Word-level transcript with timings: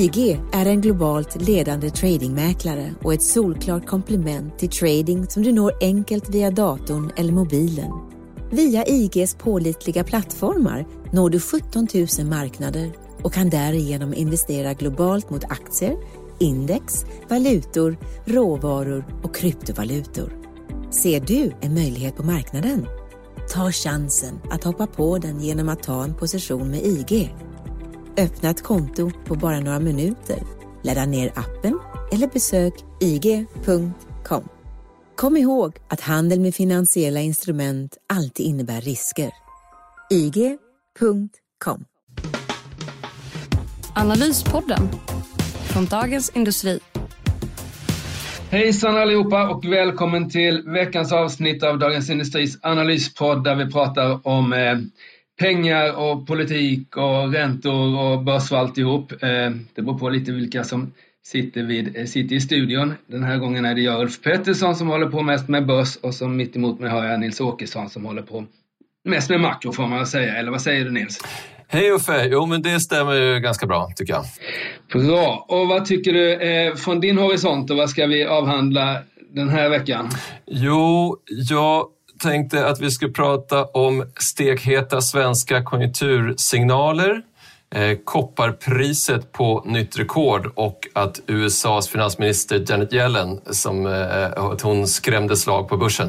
IG 0.00 0.40
är 0.52 0.66
en 0.66 0.80
globalt 0.80 1.42
ledande 1.42 1.90
tradingmäklare 1.90 2.94
och 3.02 3.14
ett 3.14 3.22
solklart 3.22 3.86
komplement 3.86 4.58
till 4.58 4.68
trading 4.68 5.26
som 5.26 5.42
du 5.42 5.52
når 5.52 5.72
enkelt 5.80 6.28
via 6.28 6.50
datorn 6.50 7.10
eller 7.16 7.32
mobilen. 7.32 7.90
Via 8.50 8.84
IGs 8.86 9.34
pålitliga 9.34 10.04
plattformar 10.04 10.86
når 11.12 11.30
du 11.30 11.40
17 11.40 11.88
000 12.18 12.26
marknader 12.26 12.92
och 13.22 13.32
kan 13.32 13.50
därigenom 13.50 14.14
investera 14.14 14.72
globalt 14.72 15.30
mot 15.30 15.44
aktier, 15.44 15.96
index, 16.38 17.04
valutor, 17.28 17.96
råvaror 18.24 19.04
och 19.22 19.34
kryptovalutor. 19.34 20.32
Ser 20.90 21.20
du 21.20 21.52
en 21.60 21.74
möjlighet 21.74 22.16
på 22.16 22.22
marknaden? 22.22 22.86
Ta 23.52 23.72
chansen 23.72 24.40
att 24.50 24.64
hoppa 24.64 24.86
på 24.86 25.18
den 25.18 25.40
genom 25.40 25.68
att 25.68 25.82
ta 25.82 26.04
en 26.04 26.14
position 26.14 26.70
med 26.70 26.86
IG. 26.86 27.34
Öppna 28.18 28.50
ett 28.50 28.62
konto 28.62 29.10
på 29.24 29.34
bara 29.34 29.60
några 29.60 29.80
minuter. 29.80 30.38
Ladda 30.82 31.06
ner 31.06 31.32
appen 31.34 31.78
eller 32.12 32.26
besök 32.26 32.74
ig.com. 33.00 34.44
Kom 35.16 35.36
ihåg 35.36 35.76
att 35.88 36.00
handel 36.00 36.40
med 36.40 36.54
finansiella 36.54 37.20
instrument 37.20 37.96
alltid 38.06 38.46
innebär 38.46 38.80
risker. 38.80 39.30
ig.com 40.10 41.84
Analyspodden 43.94 44.88
från 45.72 45.86
Dagens 45.86 46.30
Industri. 46.36 46.80
Hejsan 48.50 48.96
allihopa 48.96 49.48
och 49.48 49.64
välkommen 49.64 50.30
till 50.30 50.62
veckans 50.66 51.12
avsnitt 51.12 51.62
av 51.62 51.78
Dagens 51.78 52.10
Industris 52.10 52.58
analyspodd 52.62 53.44
där 53.44 53.54
vi 53.54 53.72
pratar 53.72 54.26
om 54.26 54.52
eh, 54.52 54.78
pengar 55.40 55.92
och 55.92 56.26
politik 56.26 56.96
och 56.96 57.32
räntor 57.32 57.98
och 57.98 58.24
börs 58.24 58.52
och 58.52 58.58
alltihop. 58.58 59.12
Eh, 59.12 59.50
det 59.74 59.82
beror 59.82 59.98
på 59.98 60.08
lite 60.08 60.32
vilka 60.32 60.64
som 60.64 60.92
sitter, 61.24 61.62
vid, 61.62 61.96
eh, 61.96 62.04
sitter 62.04 62.36
i 62.36 62.40
studion. 62.40 62.94
Den 63.06 63.22
här 63.22 63.38
gången 63.38 63.64
är 63.64 63.74
det 63.74 63.80
jag 63.80 64.00
Ulf 64.00 64.22
Pettersson 64.22 64.76
som 64.76 64.88
håller 64.88 65.06
på 65.06 65.22
mest 65.22 65.48
med 65.48 65.66
börs 65.66 65.96
och 65.96 66.14
som 66.14 66.36
mitt 66.36 66.56
emot 66.56 66.80
mig 66.80 66.90
har 66.90 67.04
jag 67.04 67.20
Nils 67.20 67.40
Åkesson 67.40 67.90
som 67.90 68.04
håller 68.04 68.22
på 68.22 68.44
mest 69.04 69.30
med 69.30 69.40
makro 69.40 69.72
får 69.72 69.86
man 69.86 70.06
säga. 70.06 70.36
Eller 70.36 70.50
vad 70.50 70.62
säger 70.62 70.84
du 70.84 70.90
Nils? 70.90 71.18
Hej 71.68 71.90
Uffe! 71.90 72.28
Jo, 72.30 72.46
men 72.46 72.62
det 72.62 72.80
stämmer 72.80 73.14
ju 73.14 73.40
ganska 73.40 73.66
bra 73.66 73.92
tycker 73.96 74.12
jag. 74.12 74.24
Bra! 74.92 75.46
Och 75.48 75.68
vad 75.68 75.84
tycker 75.84 76.12
du 76.12 76.34
eh, 76.34 76.74
från 76.74 77.00
din 77.00 77.18
horisont 77.18 77.70
och 77.70 77.76
vad 77.76 77.90
ska 77.90 78.06
vi 78.06 78.24
avhandla 78.24 79.02
den 79.34 79.48
här 79.48 79.68
veckan? 79.68 80.08
Jo, 80.46 81.16
jag 81.26 81.86
tänkte 82.20 82.66
att 82.66 82.80
vi 82.80 82.90
skulle 82.90 83.12
prata 83.12 83.64
om 83.64 84.04
stekheta 84.18 85.00
svenska 85.00 85.62
konjunktursignaler, 85.62 87.22
eh, 87.74 87.98
kopparpriset 88.04 89.32
på 89.32 89.62
nytt 89.66 89.98
rekord 89.98 90.52
och 90.54 90.88
att 90.92 91.20
USAs 91.26 91.88
finansminister 91.88 92.64
Janet 92.68 92.92
Yellen 92.92 93.40
som, 93.50 93.86
eh, 93.86 94.44
att 94.44 94.60
hon 94.60 94.86
skrämde 94.86 95.36
slag 95.36 95.68
på 95.68 95.76
börsen. 95.76 96.08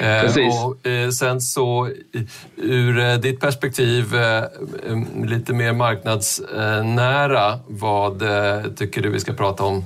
Eh, 0.00 0.20
Precis. 0.20 0.54
Och, 0.64 0.76
sen 1.14 1.40
så 1.40 1.88
ur 2.56 3.18
ditt 3.18 3.40
perspektiv, 3.40 4.14
eh, 4.14 4.44
lite 5.24 5.52
mer 5.52 5.72
marknadsnära, 5.72 7.58
vad 7.66 8.22
tycker 8.76 9.02
du 9.02 9.10
vi 9.10 9.20
ska 9.20 9.32
prata 9.32 9.64
om? 9.64 9.84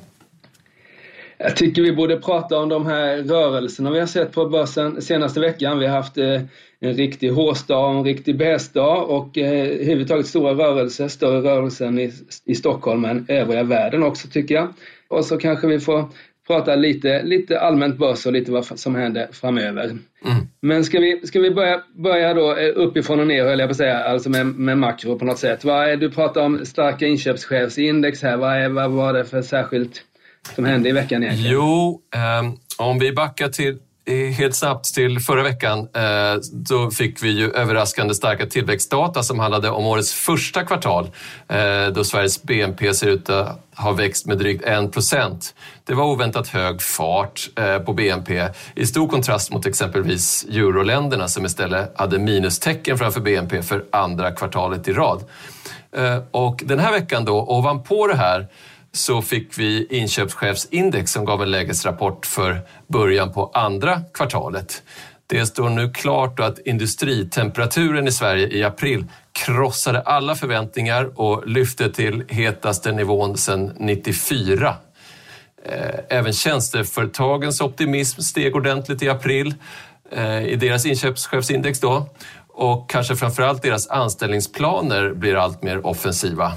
Jag 1.38 1.56
tycker 1.56 1.82
vi 1.82 1.93
borde 1.93 2.16
prata 2.16 2.59
om 2.59 2.69
de 2.69 2.87
här 2.87 3.16
rörelserna 3.16 3.91
vi 3.91 3.99
har 3.99 4.06
sett 4.06 4.32
på 4.32 4.47
börsen 4.47 5.03
senaste 5.03 5.41
veckan. 5.41 5.78
Vi 5.78 5.87
har 5.87 5.97
haft 5.97 6.19
eh, 6.19 6.43
en 6.81 6.94
riktig 6.94 7.31
hårsdag 7.31 7.91
och 7.91 7.99
en 7.99 8.04
riktig 8.04 8.38
bäsdag 8.38 9.10
och 9.10 9.38
eh, 9.38 9.53
överhuvudtaget 9.53 10.27
stora 10.27 10.54
rörelser, 10.54 11.09
större 11.09 11.41
rörelser 11.41 11.87
än 11.87 11.98
i, 11.98 12.12
i 12.44 12.54
Stockholm 12.54 13.04
än 13.04 13.27
övriga 13.28 13.62
världen 13.62 14.03
också 14.03 14.28
tycker 14.28 14.54
jag. 14.54 14.69
Och 15.09 15.25
så 15.25 15.37
kanske 15.37 15.66
vi 15.66 15.81
får 15.81 16.04
prata 16.47 16.75
lite, 16.75 17.22
lite 17.22 17.60
allmänt 17.60 17.98
börs 17.98 18.27
och 18.27 18.32
lite 18.32 18.53
vad 18.53 18.65
som 18.65 18.94
händer 18.94 19.28
framöver. 19.32 19.84
Mm. 19.84 20.00
Men 20.60 20.84
ska 20.84 21.00
vi, 21.00 21.27
ska 21.27 21.41
vi 21.41 21.50
börja, 21.50 21.82
börja 21.94 22.34
då 22.34 22.56
eh, 22.56 22.72
uppifrån 22.77 23.21
och 23.21 23.27
ner 23.27 23.44
höll 23.44 23.59
jag 23.59 23.69
på 23.69 23.71
att 23.71 23.77
säga, 23.77 23.98
alltså 23.98 24.31
med, 24.31 24.47
med 24.47 24.78
makro 24.78 25.19
på 25.19 25.25
något 25.25 25.38
sätt. 25.38 25.65
Vad 25.65 25.88
är, 25.88 25.97
du 25.97 26.10
pratar 26.10 26.43
om 26.43 26.66
starka 26.66 27.06
inköpschefsindex 27.06 28.22
här, 28.22 28.37
vad, 28.37 28.53
är, 28.53 28.69
vad 28.69 28.91
var 28.91 29.12
det 29.12 29.25
för 29.25 29.43
särskilt 29.43 30.04
som 30.54 30.65
hände 30.65 30.88
i 30.88 30.93
veckan 30.93 31.22
egentligen? 31.22 31.53
Jo, 31.53 32.03
eh, 32.15 32.53
om 32.78 32.99
vi 32.99 33.12
backar 33.12 33.49
till 33.49 33.78
helt 34.10 34.54
snabbt 34.54 34.94
till 34.94 35.21
förra 35.21 35.43
veckan 35.43 35.78
eh, 35.78 36.41
då 36.53 36.91
fick 36.91 37.22
vi 37.22 37.28
ju 37.28 37.50
överraskande 37.50 38.15
starka 38.15 38.47
tillväxtdata 38.47 39.22
som 39.22 39.38
handlade 39.38 39.71
om 39.71 39.87
årets 39.87 40.15
första 40.15 40.65
kvartal 40.65 41.10
eh, 41.48 41.87
då 41.94 42.04
Sveriges 42.04 42.43
BNP 42.43 42.94
ser 42.94 43.09
ut 43.09 43.31
att 43.31 43.65
ha 43.77 43.93
växt 43.93 44.27
med 44.27 44.38
drygt 44.38 44.65
1 44.65 44.93
procent. 44.93 45.54
Det 45.84 45.94
var 45.94 46.04
oväntat 46.04 46.48
hög 46.48 46.82
fart 46.82 47.48
eh, 47.56 47.78
på 47.78 47.93
BNP 47.93 48.48
i 48.75 48.87
stor 48.87 49.09
kontrast 49.09 49.53
mot 49.53 49.66
exempelvis 49.66 50.47
euroländerna 50.50 51.28
som 51.28 51.44
istället 51.44 51.93
hade 51.98 52.19
minustecken 52.19 52.98
framför 52.98 53.21
BNP 53.21 53.62
för 53.62 53.84
andra 53.93 54.32
kvartalet 54.32 54.88
i 54.88 54.93
rad. 54.93 55.25
Och 56.31 56.62
den 56.65 56.78
här 56.78 56.93
veckan 56.93 57.25
då, 57.25 57.41
ovanpå 57.41 58.06
det 58.06 58.16
här 58.16 58.48
så 58.98 59.22
fick 59.22 59.59
vi 59.59 59.86
inköpschefsindex 59.91 61.12
som 61.12 61.25
gav 61.25 61.42
en 61.42 61.50
lägesrapport 61.50 62.26
för 62.26 62.60
början 62.86 63.32
på 63.32 63.50
andra 63.54 64.00
kvartalet. 64.14 64.82
Det 65.26 65.47
står 65.47 65.70
nu 65.70 65.92
klart 65.92 66.41
att 66.41 66.59
industritemperaturen 66.59 68.09
i 68.09 68.12
Sverige 68.12 68.48
i 68.48 68.64
april 68.64 69.04
krossade 69.32 70.00
alla 70.00 70.34
förväntningar 70.34 71.20
och 71.20 71.48
lyfte 71.48 71.91
till 71.92 72.25
hetaste 72.28 72.92
nivån 72.92 73.36
sedan 73.36 73.72
94. 73.78 74.76
Eh, 75.65 76.00
även 76.09 76.32
tjänsteföretagens 76.32 77.60
optimism 77.60 78.20
steg 78.20 78.56
ordentligt 78.56 79.03
i 79.03 79.09
april 79.09 79.54
eh, 80.12 80.42
i 80.42 80.56
deras 80.56 80.86
inköpschefsindex 80.86 81.80
då. 81.80 82.09
Och 82.48 82.91
kanske 82.91 83.16
framförallt 83.16 83.62
deras 83.62 83.88
anställningsplaner 83.88 85.15
blir 85.15 85.34
allt 85.36 85.62
mer 85.62 85.86
offensiva. 85.86 86.53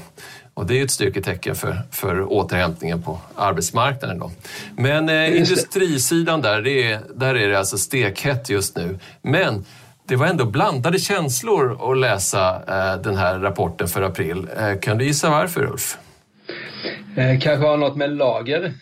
Och 0.61 0.67
det 0.67 0.79
är 0.79 0.83
ett 0.83 0.91
styrketecken 0.91 1.55
för, 1.55 1.81
för 1.91 2.33
återhämtningen 2.33 3.01
på 3.01 3.19
arbetsmarknaden. 3.35 4.19
Då. 4.19 4.31
Men 4.77 5.09
eh, 5.09 5.37
industrisidan 5.37 6.41
där, 6.41 6.61
det 6.61 6.91
är, 6.91 7.01
där 7.15 7.35
är 7.35 7.49
det 7.49 7.59
alltså 7.59 7.77
stekhett 7.77 8.49
just 8.49 8.75
nu. 8.75 8.99
Men 9.21 9.65
det 10.07 10.15
var 10.15 10.27
ändå 10.27 10.45
blandade 10.45 10.99
känslor 10.99 11.91
att 11.91 11.97
läsa 11.97 12.55
eh, 12.67 13.01
den 13.01 13.17
här 13.17 13.39
rapporten 13.39 13.87
för 13.87 14.01
april. 14.01 14.47
Eh, 14.57 14.79
kan 14.79 14.97
du 14.97 15.05
gissa 15.05 15.29
varför 15.29 15.65
Ulf? 15.65 15.97
Eh, 17.15 17.39
kanske 17.39 17.67
har 17.67 17.77
något 17.77 17.95
med 17.95 18.09
lager? 18.09 18.73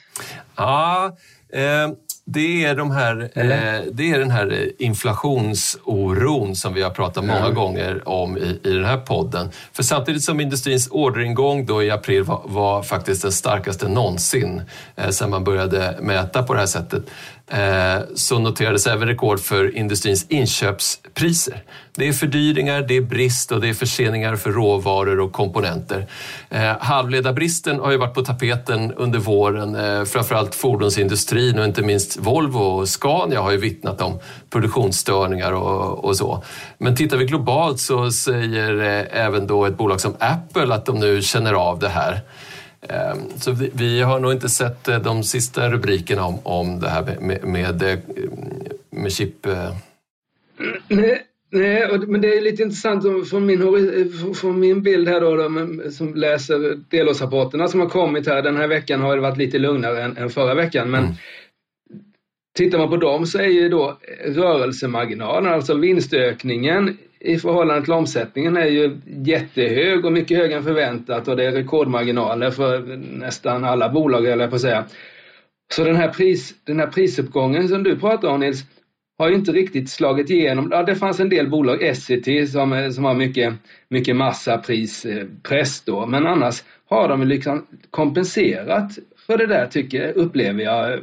Ja, 0.55 1.17
eh, 1.53 1.89
det 2.31 2.65
är, 2.65 2.75
de 2.75 2.91
här, 2.91 3.21
eh, 3.35 3.81
det 3.91 4.11
är 4.11 4.19
den 4.19 4.31
här 4.31 4.71
inflationsoron 4.79 6.55
som 6.55 6.73
vi 6.73 6.81
har 6.81 6.89
pratat 6.89 7.25
många 7.25 7.39
Mm. 7.39 7.53
gånger 7.53 8.09
om 8.09 8.37
i, 8.37 8.59
i 8.63 8.73
den 8.73 8.85
här 8.85 8.97
podden. 8.97 9.49
För 9.73 9.83
samtidigt 9.83 10.23
som 10.23 10.39
industrins 10.39 10.87
orderingång 10.91 11.65
då 11.65 11.83
i 11.83 11.91
april 11.91 12.23
var, 12.23 12.41
var 12.45 12.83
faktiskt 12.83 13.21
den 13.21 13.31
starkaste 13.31 13.87
någonsin 13.87 14.61
eh, 14.95 15.09
sedan 15.09 15.29
man 15.29 15.43
började 15.43 15.97
mäta 16.01 16.43
på 16.43 16.53
det 16.53 16.59
här 16.59 16.67
sättet 16.67 17.03
eh, 17.03 17.09
Eh, 17.51 18.01
så 18.15 18.39
noterades 18.39 18.87
även 18.87 19.07
rekord 19.07 19.39
för 19.39 19.77
industrins 19.77 20.25
inköpspriser. 20.29 21.63
Det 21.95 22.07
är 22.07 22.13
fördyringar, 22.13 22.81
det 22.81 22.97
är 22.97 23.01
brist 23.01 23.51
och 23.51 23.61
det 23.61 23.69
är 23.69 23.73
förseningar 23.73 24.35
för 24.35 24.51
råvaror 24.51 25.19
och 25.19 25.31
komponenter. 25.31 26.07
Eh, 26.49 26.77
halvledarbristen 26.79 27.79
har 27.79 27.91
ju 27.91 27.97
varit 27.97 28.13
på 28.13 28.21
tapeten 28.21 28.93
under 28.93 29.19
våren. 29.19 29.75
Eh, 29.75 30.03
framförallt 30.03 30.55
fordonsindustrin 30.55 31.59
och 31.59 31.65
inte 31.65 31.81
minst 31.81 32.17
Volvo 32.17 32.59
och 32.59 32.89
Scania 32.89 33.41
har 33.41 33.51
ju 33.51 33.57
vittnat 33.57 34.01
om 34.01 34.19
produktionsstörningar 34.49 35.51
och, 35.51 36.05
och 36.05 36.17
så. 36.17 36.43
Men 36.77 36.95
tittar 36.95 37.17
vi 37.17 37.25
globalt 37.25 37.79
så 37.79 38.11
säger 38.11 38.73
även 39.11 39.47
då 39.47 39.65
ett 39.65 39.77
bolag 39.77 40.01
som 40.01 40.15
Apple 40.19 40.73
att 40.73 40.85
de 40.85 40.99
nu 40.99 41.21
känner 41.21 41.53
av 41.53 41.79
det 41.79 41.89
här. 41.89 42.21
Eh, 42.81 43.15
Så 43.37 43.51
vi, 43.51 43.71
vi 43.73 44.01
har 44.01 44.19
nog 44.19 44.31
inte 44.31 44.49
sett 44.49 44.87
eh, 44.87 44.99
de 44.99 45.23
sista 45.23 45.69
rubrikerna 45.69 46.25
om, 46.25 46.39
om 46.43 46.79
det 46.79 46.89
här 46.89 47.03
med, 47.03 47.43
med, 47.43 47.43
med, 47.47 47.83
eh, 47.83 49.07
chip... 49.09 49.45
eh, 49.45 49.75
Nej, 50.87 51.25
Nej, 51.51 51.99
men 52.07 52.21
det 52.21 52.37
är 52.37 52.41
lite 52.41 52.63
intressant 52.63 53.29
från 53.29 53.45
min, 53.45 53.59
från 54.35 54.59
min 54.59 54.81
bild 54.81 55.07
här 55.07 55.21
då, 55.21 55.35
då 55.35 55.91
som 55.91 56.15
läser 56.15 56.79
delårsrapporterna 56.89 57.67
som 57.67 57.79
har 57.79 57.89
kommit 57.89 58.27
här. 58.27 58.41
Den 58.41 58.57
här 58.57 58.67
veckan 58.67 59.01
har 59.01 59.15
det 59.15 59.21
varit 59.21 59.37
lite 59.37 59.59
lugnare 59.59 60.03
än, 60.03 60.17
än 60.17 60.29
förra 60.29 60.53
veckan. 60.53 60.91
Men 60.91 61.03
mm. 61.03 61.15
Tittar 62.57 62.77
man 62.77 62.89
på 62.89 62.97
dem 62.97 63.25
så 63.25 63.37
är 63.39 63.47
ju 63.47 63.69
då 63.69 63.97
rörelsemarginalen, 64.25 65.53
alltså 65.53 65.73
vinstökningen 65.73 66.97
i 67.19 67.37
förhållande 67.37 67.83
till 67.83 67.93
omsättningen 67.93 68.57
är 68.57 68.65
ju 68.65 68.97
jättehög 69.05 70.05
och 70.05 70.11
mycket 70.11 70.37
högre 70.37 70.55
än 70.55 70.63
förväntat 70.63 71.27
och 71.27 71.35
det 71.35 71.45
är 71.45 71.51
rekordmarginaler 71.51 72.51
för 72.51 72.97
nästan 72.97 73.63
alla 73.63 73.89
bolag, 73.89 74.25
eller 74.25 74.47
på 74.47 74.55
att 74.55 74.61
säga. 74.61 74.85
Så 75.71 75.83
den 75.83 75.95
här, 75.95 76.07
pris, 76.07 76.55
den 76.63 76.79
här 76.79 76.87
prisuppgången 76.87 77.67
som 77.67 77.83
du 77.83 77.99
pratar 77.99 78.27
om 78.27 78.39
Nils, 78.39 78.63
har 79.17 79.29
ju 79.29 79.35
inte 79.35 79.51
riktigt 79.51 79.89
slagit 79.89 80.29
igenom. 80.29 80.69
Ja, 80.71 80.83
det 80.83 80.95
fanns 80.95 81.19
en 81.19 81.29
del 81.29 81.49
bolag, 81.49 81.83
Essity, 81.83 82.47
som, 82.47 82.91
som 82.93 83.05
har 83.05 83.13
mycket, 83.13 83.53
mycket 83.89 84.15
massaprispress 84.15 85.81
då, 85.81 86.05
men 86.05 86.27
annars 86.27 86.63
har 86.89 87.07
de 87.07 87.23
liksom 87.23 87.65
kompenserat 87.91 88.91
för 89.27 89.37
det 89.37 89.47
där, 89.47 89.65
tycker, 89.65 90.17
upplever 90.17 90.63
jag. 90.63 90.99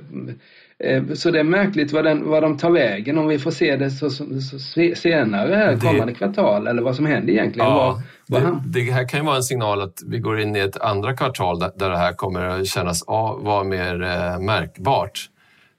Eh, 0.85 1.15
så 1.15 1.31
det 1.31 1.41
är 1.41 1.45
märkligt 1.45 1.93
vad, 1.93 2.05
den, 2.05 2.29
vad 2.29 2.43
de 2.43 2.59
tar 2.59 2.71
vägen 2.71 3.19
om 3.19 3.27
vi 3.27 3.39
får 3.39 3.51
se 3.51 3.77
det 3.77 3.91
så, 3.91 4.11
så, 4.11 4.25
så 4.41 4.59
senare 4.97 5.55
här, 5.55 5.77
kommande 5.77 6.15
kvartal 6.15 6.67
eller 6.67 6.83
vad 6.83 6.97
som 6.97 7.07
händer 7.07 7.33
egentligen. 7.33 7.69
Ja, 7.69 8.03
vad, 8.27 8.43
vad 8.43 8.53
det, 8.53 8.81
det, 8.81 8.93
här 8.93 9.09
kan 9.09 9.21
ju 9.21 9.27
vara 9.27 9.37
en 9.37 9.43
signal 9.43 9.83
att 9.83 10.03
vi 10.07 10.19
går 10.19 10.41
in 10.41 10.57
i 10.57 10.59
ett 10.59 10.81
andra 10.81 11.17
kvartal 11.17 11.59
där, 11.59 11.71
där 11.77 11.91
det 11.91 11.99
här 11.99 12.13
kommer 12.13 12.41
att 12.41 12.67
kännas 12.67 13.05
vara 13.39 13.65
mer 13.65 14.03
eh, 14.03 14.39
märkbart. 14.41 15.31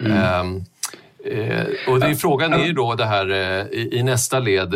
Mm. 0.03 0.41
Um, 0.41 0.65
Eh, 1.25 1.65
och 1.88 2.00
det 2.00 2.05
är, 2.05 2.13
frågan 2.13 2.53
är 2.53 2.65
ju 2.65 2.73
då 2.73 2.95
det 2.95 3.05
här 3.05 3.29
eh, 3.31 3.79
i, 3.79 4.03
nästa 4.03 4.39
led, 4.39 4.75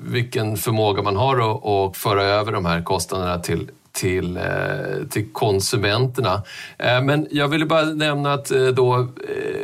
vilken 0.00 0.56
förmåga 0.56 1.02
man 1.02 1.16
har 1.16 1.36
att 1.86 1.96
föra 1.96 2.22
över 2.22 2.52
de 2.52 2.66
här 2.66 2.82
kostnaderna 2.82 3.38
till, 3.38 3.70
till, 3.98 4.36
eh, 4.36 4.42
till 5.10 5.32
konsumenterna. 5.32 6.42
Eh, 6.78 7.02
men 7.02 7.26
jag 7.30 7.48
ville 7.48 7.66
bara 7.66 7.82
nämna 7.82 8.32
att 8.32 8.50
eh, 8.50 8.66
då 8.66 9.08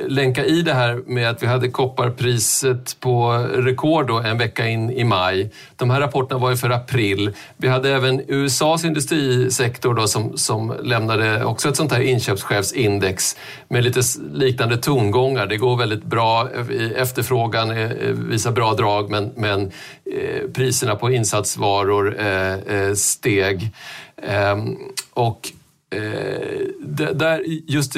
länka 0.06 0.44
i 0.44 0.62
det 0.62 0.74
här 0.74 1.02
med 1.06 1.30
att 1.30 1.42
vi 1.42 1.46
hade 1.46 1.68
kopparpriset 1.68 3.00
på 3.00 3.46
rekord 3.54 4.06
då 4.06 4.18
en 4.18 4.38
vecka 4.38 4.68
in 4.68 4.90
i 4.90 5.04
maj. 5.04 5.50
De 5.76 5.90
här 5.90 6.00
rapporterna 6.00 6.40
var 6.40 6.50
ju 6.50 6.56
för 6.56 6.70
april. 6.70 7.30
Vi 7.56 7.68
hade 7.68 7.90
även 7.90 8.22
USAs 8.28 8.84
industrisektor 8.84 9.94
då 9.94 10.06
som, 10.06 10.38
som 10.38 10.74
lämnade 10.82 11.44
också 11.44 11.68
ett 11.68 11.76
sånt 11.76 11.92
här 11.92 12.00
inköpschefsindex 12.00 13.36
med 13.68 13.84
lite 13.84 14.00
liknande 14.32 14.76
tongångar. 14.76 15.46
Det 15.46 15.56
går 15.56 15.76
väldigt 15.76 16.04
bra, 16.04 16.48
efterfrågan 16.96 17.74
visar 18.30 18.52
bra 18.52 18.74
drag 18.74 19.10
men, 19.10 19.32
men 19.36 19.70
Eh, 20.12 20.50
priserna 20.50 20.96
på 20.96 21.10
insatsvaror 21.10 22.20
eh, 22.20 22.54
eh, 22.54 22.94
steg. 22.94 23.70
Ehm, 24.22 24.76
och 25.12 25.52
där, 27.14 27.42
just 27.46 27.92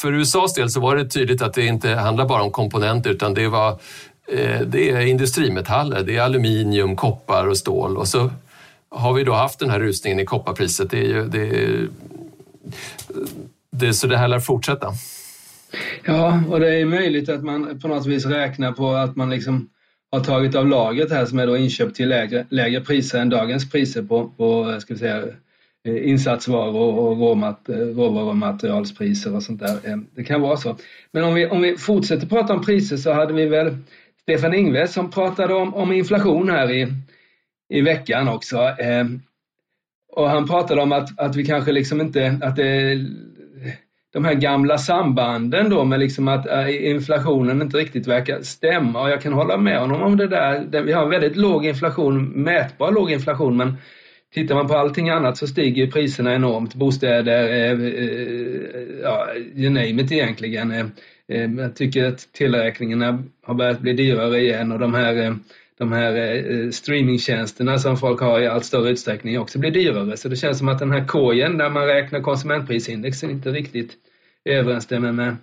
för 0.00 0.12
USAs 0.12 0.54
del 0.54 0.70
så 0.70 0.80
var 0.80 0.96
det 0.96 1.08
tydligt 1.08 1.42
att 1.42 1.54
det 1.54 1.66
inte 1.66 1.88
handlar 1.88 2.28
bara 2.28 2.42
om 2.42 2.50
komponenter 2.50 3.10
utan 3.10 3.34
det 3.34 3.48
var 3.48 3.78
det 4.66 4.90
är 4.90 5.00
industrimetaller, 5.00 6.02
det 6.02 6.16
är 6.16 6.22
aluminium, 6.22 6.96
koppar 6.96 7.46
och 7.46 7.56
stål 7.56 7.96
och 7.96 8.08
så 8.08 8.30
har 8.88 9.12
vi 9.12 9.24
då 9.24 9.32
haft 9.32 9.58
den 9.58 9.70
här 9.70 9.80
rusningen 9.80 10.20
i 10.20 10.24
kopparpriset. 10.24 10.90
Det 10.90 10.98
är 10.98 11.08
ju, 11.08 11.24
det 11.24 11.48
är, 11.48 11.88
det, 13.70 13.94
så 13.94 14.06
det 14.06 14.16
här 14.16 14.28
lär 14.28 14.40
fortsätta. 14.40 14.92
Ja, 16.04 16.42
och 16.48 16.60
det 16.60 16.80
är 16.80 16.84
möjligt 16.84 17.28
att 17.28 17.44
man 17.44 17.80
på 17.80 17.88
något 17.88 18.06
vis 18.06 18.26
räknar 18.26 18.72
på 18.72 18.92
att 18.92 19.16
man 19.16 19.30
liksom 19.30 19.68
har 20.12 20.20
tagit 20.20 20.54
av 20.54 20.68
lagret 20.68 21.10
här 21.10 21.26
som 21.26 21.38
är 21.38 21.46
då 21.46 21.56
inköpt 21.56 21.96
till 21.96 22.08
lägre, 22.08 22.46
lägre 22.48 22.80
priser 22.80 23.20
än 23.20 23.28
dagens 23.28 23.70
priser 23.70 24.02
på, 24.02 24.28
på 24.28 24.70
eh, 24.70 24.78
ska 24.78 24.94
vi 24.94 25.00
säga, 25.00 25.22
eh, 25.84 26.08
insatsvaror 26.08 26.98
och 26.98 27.18
råmat, 27.18 27.68
eh, 27.68 27.76
råvarumaterialspriser 27.76 29.34
och 29.34 29.42
sånt 29.42 29.60
där. 29.60 30.04
Det 30.14 30.24
kan 30.24 30.40
vara 30.40 30.56
så. 30.56 30.76
Men 31.12 31.24
om 31.24 31.34
vi, 31.34 31.46
om 31.46 31.62
vi 31.62 31.76
fortsätter 31.76 32.26
prata 32.26 32.54
om 32.54 32.64
priser 32.64 32.96
så 32.96 33.12
hade 33.12 33.32
vi 33.32 33.46
väl 33.46 33.76
Stefan 34.22 34.54
Ingves 34.54 34.92
som 34.92 35.10
pratade 35.10 35.54
om, 35.54 35.74
om 35.74 35.92
inflation 35.92 36.50
här 36.50 36.70
i, 36.70 36.88
i 37.68 37.80
veckan 37.80 38.28
också. 38.28 38.58
och 40.12 40.30
han 40.30 40.48
pratade 40.48 40.82
om 40.82 40.92
att, 40.92 41.18
att 41.20 41.36
vi 41.36 41.44
kanske 41.44 41.72
liksom 41.72 42.00
inte, 42.00 42.38
att 42.42 42.56
det 42.56 43.06
de 44.12 44.24
här 44.24 44.34
gamla 44.34 44.78
sambanden 44.78 45.70
då 45.70 45.84
med 45.84 46.00
liksom 46.00 46.28
att 46.28 46.46
eh, 46.46 46.90
inflationen 46.90 47.62
inte 47.62 47.76
riktigt 47.76 48.06
verkar 48.06 48.42
stämma 48.42 49.02
och 49.02 49.10
jag 49.10 49.22
kan 49.22 49.32
hålla 49.32 49.56
med 49.56 49.80
honom 49.80 50.02
om 50.02 50.16
det 50.16 50.26
där. 50.26 50.82
Vi 50.82 50.92
har 50.92 51.02
en 51.02 51.10
väldigt 51.10 51.36
låg 51.36 51.66
inflation, 51.66 52.24
mätbar 52.24 52.92
låg 52.92 53.10
inflation, 53.10 53.56
men 53.56 53.76
Tittar 54.34 54.54
man 54.54 54.68
på 54.68 54.74
allting 54.76 55.10
annat 55.10 55.36
så 55.36 55.46
stiger 55.46 55.86
priserna 55.86 56.34
enormt. 56.34 56.74
Bostäder, 56.74 57.48
eh, 57.48 57.70
eh, 57.70 58.04
eh, 58.04 58.82
ja, 59.02 59.26
you 59.54 59.70
name 59.70 60.02
it 60.02 60.12
egentligen. 60.12 60.70
Eh, 60.70 60.86
eh, 61.28 61.50
jag 61.52 61.76
tycker 61.76 62.04
att 62.04 62.32
tillräkningarna 62.32 63.22
har 63.42 63.54
börjat 63.54 63.80
bli 63.80 63.92
dyrare 63.92 64.40
igen 64.40 64.72
och 64.72 64.78
de 64.78 64.94
här, 64.94 65.36
de 65.78 65.92
här 65.92 66.14
eh, 66.16 66.60
eh, 66.60 66.70
streamingtjänsterna 66.70 67.78
som 67.78 67.96
folk 67.96 68.20
har 68.20 68.40
i 68.40 68.46
allt 68.46 68.64
större 68.64 68.90
utsträckning 68.90 69.38
också 69.38 69.58
blir 69.58 69.70
dyrare. 69.70 70.16
Så 70.16 70.28
det 70.28 70.36
känns 70.36 70.58
som 70.58 70.68
att 70.68 70.78
den 70.78 70.92
här 70.92 71.06
korgen 71.06 71.58
där 71.58 71.70
man 71.70 71.86
räknar 71.86 72.20
konsumentprisindex 72.20 73.24
inte 73.24 73.50
riktigt 73.50 73.92
överensstämmer 74.44 75.12
med, 75.12 75.36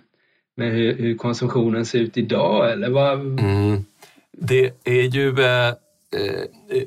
med 0.56 0.72
hur, 0.72 0.94
hur 0.94 1.16
konsumtionen 1.16 1.86
ser 1.86 1.98
ut 1.98 2.16
idag. 2.16 2.72
Eller 2.72 2.90
vad? 2.90 3.20
Mm. 3.20 3.84
Det 4.32 4.72
är 4.84 5.02
ju 5.02 5.40
eh, 5.40 5.68
eh 5.68 6.82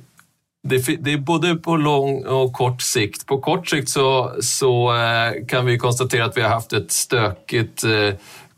det, 0.67 1.03
det, 1.03 1.13
är 1.13 1.17
både 1.17 1.55
på 1.55 1.75
lång 1.75 2.25
och 2.25 2.53
kort 2.53 2.81
sikt. 2.81 3.25
På 3.25 3.37
kort 3.37 3.67
sikt 3.67 3.89
så, 3.89 4.33
så 4.41 4.95
eh, 4.95 5.45
kan 5.47 5.65
vi 5.65 5.77
konstatera 5.77 6.25
att 6.25 6.37
vi 6.37 6.41
har 6.41 6.49
haft 6.49 6.73
ett 6.73 6.91
stökigt 6.91 7.83
eh, 7.83 8.13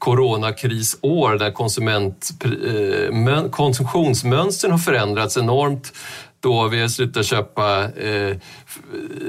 coronakrisår 0.05 1.37
där 1.37 1.51
konsument, 1.51 2.29
eh, 2.43 3.49
konsumtionsmönstren 3.49 4.71
har 4.71 4.79
förändrats 4.79 5.37
enormt 5.37 5.93
då 6.39 6.67
vi 6.67 6.81
har 6.81 6.87
slutat 6.87 7.25
köpa 7.25 7.83
eh, 7.83 8.37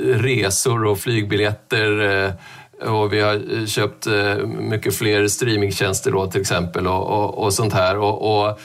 resor 0.05 0.84
och 0.84 0.99
flygbiljetter 0.99 2.00
eh, 2.00 2.88
och 2.88 3.12
vi 3.12 3.20
har 3.20 3.34
eh, 3.34 3.67
köpt 3.67 4.06
eh, 4.06 4.37
mycket 4.46 4.96
fler 4.96 5.28
streamingtjänster 5.28 6.12
då 6.12 6.26
till 6.26 6.40
exempel 6.40 6.87
och, 6.87 7.06
och, 7.06 7.44
och 7.44 7.52
sånt 7.52 7.72
här. 7.72 7.99
och, 7.99 8.49
och 8.49 8.61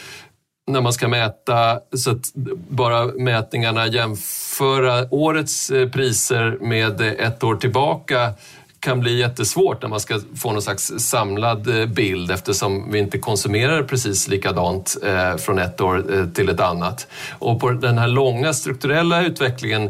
när 0.68 0.82
man 0.82 0.94
ska 0.94 1.08
mäta, 1.08 1.80
så 1.96 2.12
att 2.12 2.34
bara 2.70 3.06
mätningarna 3.06 3.88
jämföra 3.88 5.08
årets 5.12 5.70
eh, 5.70 5.90
priser 5.90 6.58
med 6.62 7.02
ett 7.02 7.44
år 7.44 7.56
tillbaka 7.56 8.34
kan 8.82 9.00
bli 9.00 9.20
jättesvårt 9.20 9.82
när 9.82 9.90
man 9.90 10.00
ska 10.00 10.20
få 10.36 10.52
någon 10.52 10.62
slags 10.62 10.94
samlad 10.98 11.80
eh, 11.80 11.86
bild 11.86 12.32
eftersom 12.32 12.92
vi 12.92 13.00
inte 13.00 13.18
konsumerar 13.18 13.84
precis 13.84 14.28
likadant 14.28 14.98
eh, 15.04 15.38
från 15.38 15.60
ett 15.60 15.82
år 15.82 16.14
eh, 16.14 16.26
till 16.26 16.50
ett 16.50 16.60
annat. 16.60 17.08
Och 17.40 17.60
på 17.60 17.72
den 17.72 17.98
här 17.98 18.08
långa 18.08 18.54
strukturella 18.54 19.26
utvecklingen, 19.26 19.90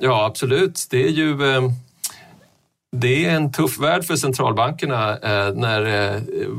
ja 0.00 0.26
absolut, 0.26 0.86
det 0.90 1.04
är 1.04 1.08
ju 1.08 1.36
det 2.96 3.26
är 3.26 3.30
en 3.30 3.52
tuff 3.52 3.78
värld 3.78 4.04
för 4.04 4.16
centralbankerna 4.16 5.18
när 5.54 5.82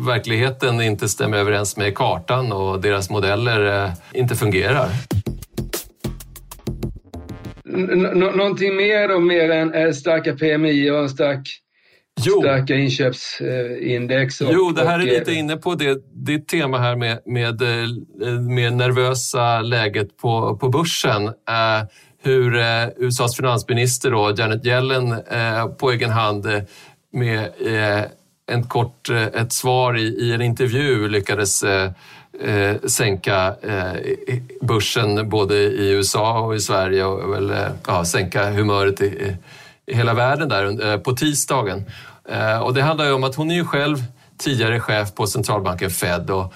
verkligheten 0.06 0.82
inte 0.82 1.10
stämmer 1.10 1.38
överens 1.38 1.78
med 1.78 1.96
kartan 1.96 2.52
och 2.52 2.82
deras 2.82 3.10
modeller 3.10 3.92
inte 4.14 4.36
fungerar. 4.36 4.90
N 7.74 8.02
någonting 8.36 8.76
mer 8.76 9.08
då, 9.08 9.20
mer 9.20 9.50
än 9.50 9.94
starka 9.94 10.34
PMI 10.34 10.92
och 10.92 11.00
en 11.00 11.10
stark 11.10 11.62
Jo. 12.18 12.42
starka 12.42 12.76
inköpsindex. 12.76 14.42
Och, 14.42 14.50
jo, 14.54 14.72
det 14.72 14.86
här 14.86 15.00
är 15.00 15.04
lite 15.04 15.34
inne 15.34 15.58
på 15.58 15.76
det, 15.76 16.02
ditt 16.14 16.48
tema 16.48 16.78
här 16.78 16.96
med, 16.96 17.20
med, 17.26 17.62
med 18.42 18.74
nervösa 18.74 19.62
läget 19.62 20.18
på, 20.18 20.58
på 20.58 20.70
börsen 20.70 21.32
hur 22.28 22.58
eh, 22.58 22.88
USAs 22.98 23.36
finansminister 23.36 24.12
då, 24.12 24.34
Janet 24.38 24.66
Yellen 24.66 25.12
eh, 25.12 25.68
på 25.68 25.92
egen 25.92 26.10
hand 26.10 26.46
eh, 26.46 26.62
med 27.14 27.50
en 28.50 28.64
kort, 28.64 29.10
ett 29.10 29.54
svar 29.54 29.98
i, 29.98 30.02
i 30.02 30.34
en 30.34 30.42
intervju 30.42 31.08
lyckades 31.08 31.64
sänka 32.88 33.56
börsen 34.62 35.30
både 35.30 35.56
i 35.56 35.92
USA 35.92 36.40
och 36.40 36.56
i 36.56 36.60
Sverige 36.60 37.06
och 37.06 37.34
väl, 37.34 37.54
ja, 37.88 38.06
sänka 38.06 38.50
humöret 38.50 39.02
i 39.02 39.36
hela 39.92 40.14
världen 40.14 40.50
där 40.50 40.92
eh, 40.92 41.00
på 41.00 41.14
tisdagen. 41.14 41.86
Eh, 42.30 42.60
och 42.60 42.74
det 42.74 42.82
handlar 42.82 43.06
ju 43.06 43.12
om 43.12 43.24
att 43.24 43.36
hon 43.36 43.52
är 43.52 43.56
ju 43.56 43.66
själv 43.66 44.04
tidigare 44.38 44.80
chef 44.80 45.16
på 45.16 45.28
centralbanken 45.28 45.90
Fed 45.90 46.30
och 46.30 46.54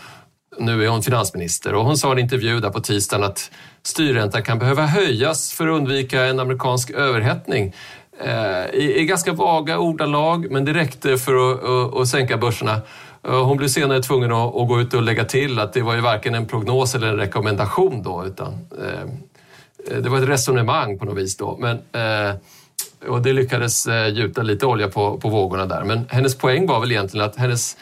nu 0.59 0.83
är 0.83 0.89
hon 0.89 1.03
finansminister 1.03 1.73
och 1.73 1.85
hon 1.85 1.97
sa 1.97 2.09
i 2.09 2.11
en 2.11 2.19
intervju 2.19 2.59
där 2.59 2.69
på 2.69 2.79
tisdagen 2.79 3.23
att 3.23 3.51
styrräntan 3.83 4.43
kan 4.43 4.59
behöva 4.59 4.85
höjas 4.85 5.51
för 5.51 5.67
att 5.67 5.75
undvika 5.75 6.25
en 6.25 6.39
amerikansk 6.39 6.91
överhettning. 6.91 7.73
Eh, 8.23 8.65
I, 8.73 8.99
I 8.99 9.05
ganska 9.05 9.33
vaga 9.33 9.79
ordalag, 9.79 10.51
men 10.51 10.65
det 10.65 10.73
räckte 10.73 11.17
för 11.17 11.51
att, 11.51 11.63
att, 11.63 12.01
att 12.01 12.07
sänka 12.07 12.37
börserna. 12.37 12.81
Hon 13.23 13.57
blev 13.57 13.67
senare 13.67 14.01
tvungen 14.01 14.31
att, 14.31 14.55
att, 14.55 14.67
gå 14.67 14.81
ut 14.81 14.93
och 14.93 15.01
lägga 15.01 15.25
till 15.25 15.59
att 15.59 15.73
det 15.73 15.81
var 15.81 15.95
ju 15.95 16.01
varken 16.01 16.35
en 16.35 16.45
prognos 16.45 16.95
eller 16.95 17.07
en 17.07 17.17
rekommendation 17.17 18.03
då 18.03 18.25
utan 18.25 18.53
eh, 18.81 19.97
det 20.01 20.09
var 20.09 20.17
ett 20.17 20.29
resonemang 20.29 20.99
på 20.99 21.05
något 21.05 21.17
vis 21.17 21.37
då. 21.37 21.57
Men, 21.59 21.75
eh, 21.75 22.35
och 23.07 23.21
det 23.21 23.33
lyckades 23.33 23.87
eh, 23.87 24.13
gjuta 24.13 24.41
lite 24.41 24.65
olja 24.65 24.87
på, 24.87 25.17
på 25.17 25.29
vågorna 25.29 25.65
där. 25.65 25.83
Men 25.83 26.05
hennes 26.09 26.37
poäng 26.37 26.67
var 26.67 26.79
väl 26.79 26.91
egentligen 26.91 27.25
att 27.25 27.35
hennes 27.35 27.77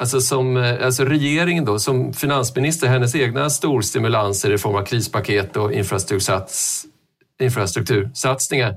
Alltså, 0.00 0.20
som, 0.20 0.56
eh, 0.56 0.86
alltså 0.86 1.04
regeringen 1.04 1.64
då, 1.64 1.78
som 1.78 2.12
finansminister, 2.12 2.88
hennes 2.88 3.14
egna 3.14 3.50
storstimulanser 3.50 4.52
i 4.52 4.58
form 4.58 4.74
av 4.76 4.84
krispaket 4.84 5.56
och 5.56 5.72
infrastruktursats, 5.72 6.84
infrastruktursatsningar, 7.40 8.76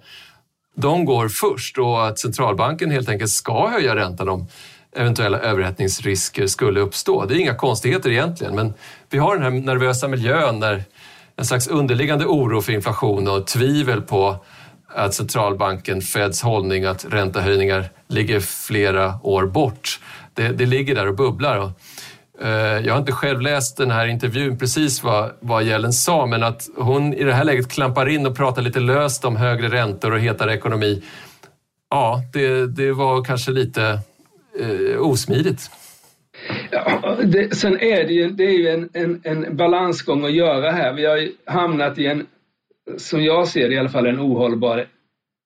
de 0.75 1.05
går 1.05 1.27
först 1.27 1.77
och 1.77 2.07
att 2.07 2.19
centralbanken 2.19 2.91
helt 2.91 3.09
enkelt 3.09 3.31
ska 3.31 3.67
höja 3.67 3.95
räntan 3.95 4.29
om 4.29 4.47
eventuella 4.95 5.39
överhettningsrisker 5.39 6.47
skulle 6.47 6.79
uppstå. 6.79 7.25
Det 7.25 7.35
är 7.35 7.39
inga 7.39 7.55
konstigheter 7.55 8.09
egentligen, 8.09 8.55
men 8.55 8.73
vi 9.09 9.17
har 9.17 9.35
den 9.35 9.43
här 9.43 9.51
nervösa 9.51 10.07
miljön 10.07 10.59
där 10.59 10.83
en 11.35 11.45
slags 11.45 11.67
underliggande 11.67 12.25
oro 12.25 12.61
för 12.61 12.73
inflation 12.73 13.27
och 13.27 13.47
tvivel 13.47 14.01
på 14.01 14.45
att 14.95 15.13
centralbanken, 15.13 16.01
Feds 16.01 16.41
hållning 16.41 16.85
att 16.85 17.05
räntehöjningar 17.09 17.89
ligger 18.07 18.39
flera 18.39 19.13
år 19.23 19.45
bort. 19.45 19.99
Det, 20.33 20.47
det 20.47 20.65
ligger 20.65 20.95
där 20.95 21.07
och 21.07 21.15
bubblar. 21.15 21.71
Eh, 22.41 22.49
jag 22.85 22.93
har 22.93 22.99
inte 22.99 23.11
själv 23.11 23.41
läst 23.41 23.77
den 23.77 23.91
här 23.91 24.07
intervjun 24.07 24.57
precis 24.57 25.03
vad, 25.03 25.31
vad 25.39 25.63
Yellen 25.63 25.93
sa, 25.93 26.25
men 26.25 26.43
att 26.43 26.69
hon 26.77 27.13
i 27.13 27.23
det 27.23 27.33
här 27.33 27.43
läget 27.43 27.71
klampar 27.71 28.09
in 28.09 28.25
och 28.25 28.37
pratar 28.37 28.61
lite 28.61 28.79
löst 28.79 29.25
om 29.25 29.35
högre 29.35 29.67
räntor 29.67 30.11
och 30.11 30.19
hetare 30.19 30.53
ekonomi. 30.53 31.03
Ja, 31.89 32.21
det, 32.33 32.67
det 32.67 32.91
var 32.91 33.23
kanske 33.23 33.51
lite 33.51 33.99
eh, 34.59 34.99
osmidigt. 34.99 35.71
Ja, 36.71 37.17
det, 37.23 37.55
sen 37.55 37.79
är 37.79 38.07
det 38.07 38.13
ju, 38.13 38.29
det 38.29 38.43
är 38.43 38.57
ju 38.57 38.67
en, 38.69 38.89
en, 38.93 39.21
en 39.23 39.57
balansgång 39.57 40.25
att 40.25 40.33
göra 40.33 40.71
här. 40.71 40.93
Vi 40.93 41.05
har 41.05 41.27
hamnat 41.45 41.97
i 41.97 42.05
en, 42.05 42.25
som 42.97 43.23
jag 43.23 43.47
ser 43.47 43.69
det 43.69 43.75
i 43.75 43.79
alla 43.79 43.89
fall, 43.89 44.07
en 44.07 44.19
ohållbar 44.19 44.85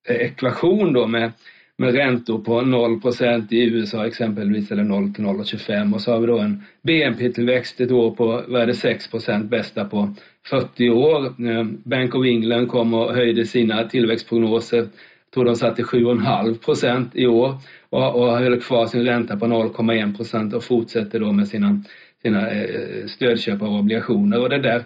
eh, 0.10 0.16
ekvation 0.16 0.94
då 0.94 1.08
med, 1.08 1.32
med 1.77 1.96
räntor 1.96 2.39
på 2.39 2.62
0% 2.62 3.54
i 3.54 3.63
USA 3.63 4.08
exempelvis 4.08 4.72
eller 4.72 4.84
0 4.84 5.13
till 5.13 5.25
0,25 5.25 5.94
och 5.94 6.01
så 6.01 6.12
har 6.12 6.20
vi 6.20 6.27
då 6.27 6.39
en 6.39 6.63
BNP-tillväxt 6.82 7.82
ett 7.82 7.92
år 7.92 8.12
på, 8.12 8.44
vad 8.48 8.62
är 8.62 8.66
det, 8.66 8.74
6% 8.74 9.44
bästa 9.44 9.86
på 9.86 10.13
40 10.50 10.89
år. 10.89 11.25
Eh, 11.25 11.63
Bank 11.63 12.16
of 12.16 12.25
England 12.25 12.68
kom 12.68 12.94
och 12.94 13.13
höjde 13.13 13.46
sina 13.46 13.84
tillväxtprognoser, 13.84 14.88
tror 15.34 15.46
de 15.46 15.56
satte 15.56 15.84
7,5 15.84 16.58
procent 16.58 17.16
i 17.16 17.27
år 17.27 17.56
och, 17.89 18.16
och 18.16 18.38
höll 18.38 18.62
kvar 18.62 18.86
sin 18.86 19.06
ränta 19.06 19.38
på 19.38 19.46
0,1 19.46 20.18
procent 20.18 20.54
och 20.54 20.63
fortsätter 20.63 21.20
då 21.20 21.32
med 21.32 21.48
sina, 21.48 21.84
sina 22.22 22.51
eh, 22.51 23.06
stödköp 23.08 23.62
av 23.62 23.74
obligationer. 23.74 24.39
Och 24.39 24.50
det 24.50 24.62
där, 24.62 24.84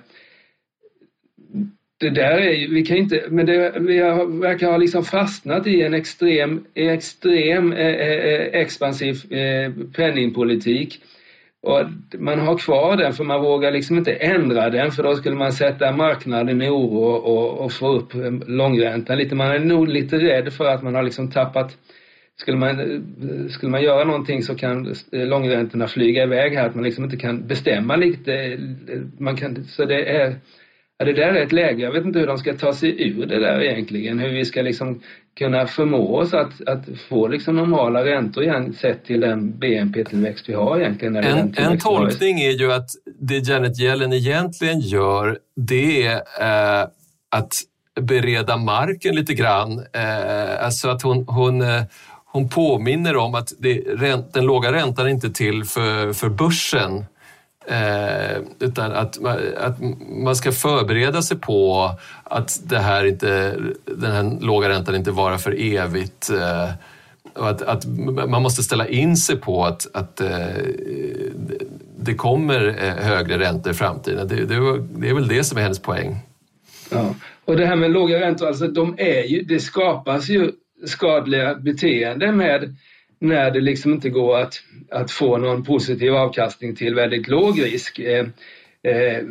det 2.02 2.10
där 2.10 2.38
är 2.38 2.52
ju, 2.52 2.74
vi 2.74 2.86
kan 2.86 2.98
inte, 2.98 3.24
men 3.30 3.46
det, 3.46 3.74
vi 3.80 3.98
har, 4.00 4.42
verkar 4.42 4.72
ha 4.72 4.78
liksom 4.78 5.04
fastnat 5.04 5.68
i 5.68 5.82
en 5.82 5.94
extrem, 5.94 6.66
extrem 6.76 7.74
eh, 7.74 7.88
eh, 7.88 8.34
eh, 8.34 8.62
expansiv 8.62 9.34
eh, 9.34 9.72
penningpolitik. 9.96 11.02
Och 11.64 11.82
man 12.20 12.40
har 12.40 12.58
kvar 12.58 12.98
den 12.98 13.14
för 13.14 13.24
man 13.24 13.42
vågar 13.42 13.72
liksom 13.72 13.98
inte 13.98 14.14
ändra 14.14 14.70
den 14.70 14.92
för 14.92 15.04
då 15.04 15.16
skulle 15.16 15.36
man 15.36 15.52
sätta 15.52 15.92
marknaden 15.92 16.62
i 16.62 16.70
oro 16.70 17.04
och, 17.04 17.66
och 17.66 17.72
få 17.72 17.88
upp 17.88 18.16
eh, 18.16 18.32
långräntan 18.48 19.18
lite. 19.18 19.36
Man 19.36 19.52
är 19.52 19.60
nog 19.60 19.88
lite 19.88 20.18
rädd 20.18 20.54
för 20.54 20.66
att 20.66 20.84
man 20.84 20.96
har 20.96 21.04
liksom 21.04 21.32
tappat 21.32 21.78
skulle 22.36 22.58
man, 22.58 22.80
eh, 22.80 23.50
skulle 23.50 23.72
man 23.72 23.84
göra 23.84 24.04
någonting 24.04 24.44
så 24.44 24.56
kan 24.56 24.96
långräntorna 25.12 25.88
flyga 25.88 26.24
iväg 26.24 26.54
här, 26.54 26.68
att 26.68 26.76
man 26.76 26.84
liksom 26.84 27.04
inte 27.04 27.18
kan 27.18 27.48
bestämma 27.48 27.96
lite. 27.96 28.60
Man 29.18 29.36
kan, 29.36 29.64
så 29.64 29.86
det 29.86 30.06
är, 30.06 30.36
ja, 31.02 31.06
det 31.06 31.14
där 31.14 31.34
är 31.34 31.44
ett 31.44 31.52
läge, 31.52 31.84
jag 31.84 31.92
vet 31.92 32.06
inte 32.06 32.20
hur 32.20 32.28
de 32.28 32.38
ska 32.38 32.54
ta 32.54 32.74
sig 32.74 33.10
ur 33.10 33.26
det 33.26 33.40
där 33.40 33.62
egentligen, 33.62 34.20
hur 34.20 34.30
vi 34.30 34.46
ska 34.46 34.62
liksom 34.62 35.02
kunna 35.38 35.68
förmå 35.68 36.18
oss 36.18 36.34
att, 36.34 36.68
att 36.68 36.86
få 37.10 37.28
liksom 37.28 37.56
normala 37.56 38.06
räntor 38.06 38.44
igen 38.44 38.74
sett 38.74 39.06
till 39.06 39.20
den 39.20 39.60
BNP-tillväxt 39.60 40.50
vi 40.50 40.54
har 40.54 40.80
egentligen. 40.80 41.16
En, 41.16 41.54
en 41.58 41.80
tolkning 41.80 42.40
är 42.42 42.52
ju 42.52 42.74
att 42.74 42.90
det 43.20 43.48
Janet 43.48 43.80
Yellen 43.80 44.14
egentligen 44.14 44.80
gör, 44.80 45.38
det 45.56 46.08
är 46.08 46.16
eh, 46.16 46.88
att 47.32 47.54
bereda 48.02 48.58
marken 48.58 49.16
lite 49.16 49.34
grann. 49.34 49.86
Eh, 49.94 50.66
alltså 50.66 50.90
att 50.90 51.02
hon, 51.02 51.26
hon 51.28 51.62
eh, 51.62 51.82
hon 52.26 52.50
påminner 52.50 53.18
om 53.18 53.36
att 53.36 53.54
det, 53.60 53.84
den 54.34 54.46
låga 54.46 54.72
räntan 54.72 55.06
är 55.06 55.10
inte 55.10 55.30
till 55.30 55.64
för, 55.64 56.14
för 56.14 56.30
börsen 56.30 57.06
eh, 57.68 58.42
utan 58.60 58.92
att, 58.92 59.26
att 59.58 59.78
man 60.10 60.36
ska 60.36 60.52
förbereda 60.52 61.22
sig 61.22 61.38
på 61.38 61.92
att 62.24 62.62
det 62.64 62.80
här 62.80 63.06
inte, 63.06 63.56
den 63.86 64.12
här 64.12 64.38
låga 64.42 64.70
räntan 64.70 64.96
inte 64.96 65.12
varar 65.12 65.38
för 65.38 65.62
evigt. 65.62 66.30
Eh, 66.30 66.70
och 67.34 67.50
att, 67.50 67.62
att, 67.62 67.86
man 68.30 68.42
måste 68.42 68.64
ställa 68.64 68.88
in 68.88 69.18
sig 69.18 69.36
på 69.36 69.66
att, 69.66 69.88
att 69.94 70.22
eh, 70.22 70.30
det 72.00 72.14
kommer 72.14 72.68
eh, 72.68 73.06
högre 73.06 73.40
räntor 73.40 73.72
i 73.72 73.76
framtiden. 73.76 74.28
Det, 74.28 74.36
det, 74.36 74.82
det 74.96 75.10
är 75.10 75.14
väl 75.14 75.28
det 75.28 75.44
som 75.44 75.58
är 75.58 75.62
hennes 75.62 75.80
poäng. 75.80 76.18
Ja. 76.92 77.16
Och 77.46 77.58
det 77.58 77.66
här 77.66 77.76
med 77.76 77.92
låga 77.92 78.20
räntor, 78.20 78.48
alltså 78.48 78.68
de 78.68 78.96
är 78.98 79.24
ju, 79.24 79.44
det 79.44 79.60
skapas 79.60 80.30
ju 80.30 80.52
skadliga 80.86 81.56
beteenden 81.56 82.38
med 82.38 82.76
när 83.22 83.52
det 83.52 83.62
liksom 83.62 83.94
inte 83.94 84.10
går 84.10 84.38
att, 84.38 84.64
att 84.92 85.12
få 85.12 85.38
någon 85.38 85.64
positiv 85.64 86.16
avkastning 86.16 86.76
till 86.76 86.96
väldigt 86.96 87.28
låg 87.28 87.64
risk. 87.64 88.00
Eh, 88.00 88.26
eh, 88.84 89.24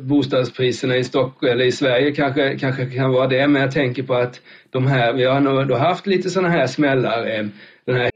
bostadspriserna 0.00 0.96
i 0.96 1.04
Stockholm 1.04 1.52
eller 1.52 1.64
i 1.64 1.72
Sverige 1.72 2.12
kanske, 2.12 2.58
kanske 2.58 2.86
kan 2.86 3.10
vara 3.10 3.26
det, 3.26 3.48
men 3.48 3.62
jag 3.62 3.72
tänker 3.72 4.02
på 4.02 4.14
att 4.14 4.40
de 4.70 4.86
här, 4.86 5.12
vi 5.12 5.24
har 5.24 5.40
nog 5.40 5.72
haft 5.72 6.06
lite 6.06 6.30
sådana 6.30 6.48
här 6.48 6.66
smällar. 6.66 7.26
Eh, 7.26 7.46
den 7.84 7.96
här 7.96 8.10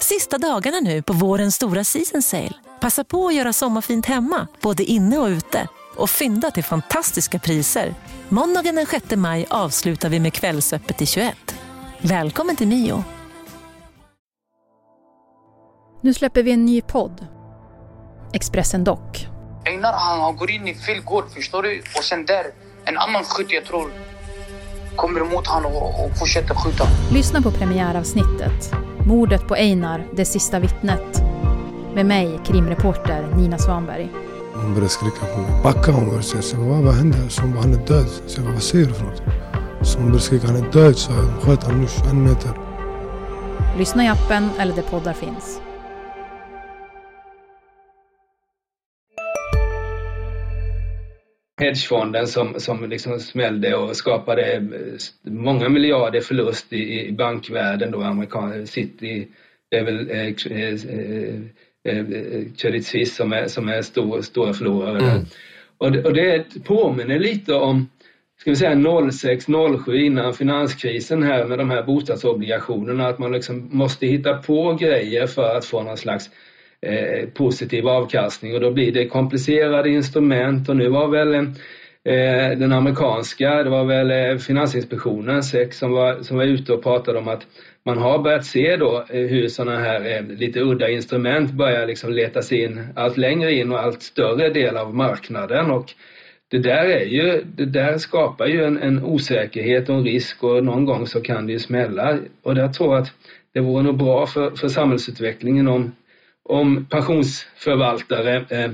Sista 0.00 0.38
dagarna 0.38 0.80
nu 0.80 1.02
på 1.02 1.12
vårens 1.12 1.54
stora 1.54 1.84
season 1.84 2.22
sale. 2.22 2.54
Passa 2.80 3.04
på 3.04 3.26
att 3.26 3.34
göra 3.34 3.52
sommarfint 3.52 4.06
hemma, 4.06 4.46
både 4.60 4.82
inne 4.82 5.18
och 5.18 5.28
ute 5.28 5.68
och 5.96 6.10
fynda 6.10 6.50
till 6.50 6.64
fantastiska 6.64 7.38
priser. 7.38 7.94
Måndagen 8.28 8.74
den 8.74 8.86
6 8.86 9.16
maj 9.16 9.46
avslutar 9.50 10.08
vi 10.08 10.20
med 10.20 10.32
Kvällsöppet 10.32 11.02
i 11.02 11.06
21. 11.06 11.54
Välkommen 12.02 12.56
till 12.56 12.68
Mio. 12.68 13.04
Nu 16.00 16.14
släpper 16.14 16.42
vi 16.42 16.52
en 16.52 16.64
ny 16.64 16.82
podd. 16.82 17.26
Expressen 18.32 18.84
Dock. 18.84 19.28
Einar 19.64 19.92
han 19.92 20.36
går 20.36 20.50
in 20.50 20.68
i 20.68 20.74
fel 20.74 21.02
gård, 21.04 21.24
förstår 21.30 21.62
du? 21.62 21.82
Och 21.96 22.04
sen 22.04 22.26
där, 22.26 22.44
en 22.84 22.98
annan 22.98 23.24
skytt 23.24 23.52
jag 23.52 23.64
tror 23.64 23.90
kommer 24.96 25.20
emot 25.20 25.46
honom 25.46 25.72
och, 25.72 26.04
och 26.04 26.18
fortsätter 26.18 26.54
skjuta. 26.54 26.84
Lyssna 27.12 27.42
på 27.42 27.50
premiäravsnittet. 27.50 28.72
Mordet 29.06 29.48
på 29.48 29.54
Einar, 29.54 30.06
det 30.16 30.24
sista 30.24 30.58
vittnet. 30.58 31.22
Med 31.94 32.06
mig, 32.06 32.40
krimreporter 32.46 33.34
Nina 33.36 33.58
Svanberg. 33.58 34.08
Hon 34.54 34.74
började 34.74 34.88
skrika 34.88 35.26
på 35.34 35.40
mig. 35.40 35.62
Backa 35.62 35.92
hon 35.92 36.04
började 36.04 36.22
säga. 36.22 36.58
Vad, 36.58 36.82
vad 36.82 36.94
hände? 36.94 37.30
Så 37.30 37.42
hon 37.42 37.52
bara, 37.52 37.60
han 37.60 37.72
är 37.72 37.86
död. 37.86 38.06
Så 38.26 38.38
jag 38.38 38.44
bara, 38.44 38.54
vad 38.54 38.62
säger 38.62 38.86
du 38.86 38.94
för 38.94 39.04
något? 39.04 39.22
Skrika, 40.20 40.46
han 40.46 40.56
är 40.56 40.72
död. 40.72 40.96
Så 40.96 41.12
sköt 41.12 41.62
honom 41.62 41.80
nu 41.80 41.86
21 41.86 42.14
meter. 42.14 42.50
Lyssna 43.78 44.04
i 44.04 44.08
appen 44.08 44.50
eller 44.58 44.74
där 44.74 44.82
poddar 44.82 45.12
finns. 45.12 45.60
hedgefonden 51.60 52.26
som, 52.26 52.54
som 52.60 52.90
liksom 52.90 53.20
smällde 53.20 53.74
och 53.76 53.96
skapade 53.96 54.68
många 55.22 55.68
miljarder 55.68 56.20
förlust 56.20 56.72
i, 56.72 57.06
i 57.06 57.12
bankvärlden 57.12 57.90
då, 57.90 58.02
amerikan, 58.02 58.66
City, 58.66 59.28
det 59.70 59.76
är 59.76 59.84
väl 59.84 60.10
eh, 60.10 60.26
eh, 60.58 61.40
Eh, 61.84 62.04
Credit 62.56 62.86
Suisse 62.86 63.14
som 63.14 63.32
är, 63.32 63.48
som 63.48 63.68
är 63.68 63.82
stor, 63.82 64.22
stora 64.22 64.52
förlorare. 64.52 64.98
Mm. 64.98 65.24
Och, 65.78 65.92
det, 65.92 66.04
och 66.04 66.14
det 66.14 66.64
påminner 66.64 67.18
lite 67.18 67.54
om 67.54 67.88
ska 68.40 68.50
vi 68.50 68.56
säga 68.56 68.74
06-07 68.74 69.94
innan 69.94 70.34
finanskrisen 70.34 71.22
här 71.22 71.44
med 71.44 71.58
de 71.58 71.70
här 71.70 71.82
bostadsobligationerna, 71.82 73.08
att 73.08 73.18
man 73.18 73.32
liksom 73.32 73.68
måste 73.72 74.06
hitta 74.06 74.34
på 74.34 74.74
grejer 74.80 75.26
för 75.26 75.56
att 75.56 75.64
få 75.64 75.82
någon 75.82 75.96
slags 75.96 76.30
eh, 76.82 77.28
positiv 77.28 77.88
avkastning. 77.88 78.54
Och 78.54 78.60
då 78.60 78.70
blir 78.70 78.92
det 78.92 79.08
komplicerade 79.08 79.90
instrument. 79.90 80.68
Och 80.68 80.76
nu 80.76 80.88
var 80.88 81.08
väl 81.08 81.34
eh, 81.34 82.58
den 82.58 82.72
amerikanska, 82.72 83.62
det 83.62 83.70
var 83.70 83.84
väl 83.84 84.10
eh, 84.10 84.38
Finansinspektionen, 84.38 85.42
SEC, 85.42 85.78
som 85.78 85.92
var, 85.92 86.22
som 86.22 86.36
var 86.36 86.44
ute 86.44 86.72
och 86.72 86.82
pratade 86.82 87.18
om 87.18 87.28
att 87.28 87.46
man 87.82 87.98
har 87.98 88.18
börjat 88.18 88.44
se 88.44 88.76
då 88.76 89.04
eh, 89.10 89.20
hur 89.20 89.48
sådana 89.48 89.78
här 89.78 90.16
eh, 90.16 90.36
lite 90.36 90.60
udda 90.60 90.90
instrument 90.90 91.52
börjar 91.52 91.86
liksom 91.86 92.12
leta 92.12 92.42
sig 92.42 92.62
in 92.62 92.86
allt 92.96 93.16
längre 93.16 93.52
in 93.52 93.72
och 93.72 93.80
allt 93.80 94.02
större 94.02 94.48
del 94.48 94.76
av 94.76 94.94
marknaden. 94.94 95.70
Och 95.70 95.94
det 96.50 96.58
där, 96.58 96.84
är 96.84 97.04
ju, 97.04 97.44
det 97.56 97.64
där 97.64 97.98
skapar 97.98 98.46
ju 98.46 98.64
en, 98.64 98.78
en, 98.78 99.04
osäkerhet 99.04 99.88
och 99.88 99.94
en 99.94 100.04
risk 100.04 100.42
och 100.42 100.64
någon 100.64 100.84
gång 100.84 101.06
så 101.06 101.20
kan 101.20 101.46
det 101.46 101.52
ju 101.52 101.58
smälla. 101.58 102.18
Och 102.42 102.56
jag 102.56 102.74
tror 102.74 102.96
att 102.96 103.12
det 103.54 103.60
vore 103.60 103.82
nog 103.82 103.98
bra 103.98 104.26
för, 104.26 104.50
för 104.50 104.68
samhällsutvecklingen 104.68 105.68
om, 105.68 105.92
om 106.42 106.86
pensionsförvaltare 106.90 108.36
eh, 108.36 108.70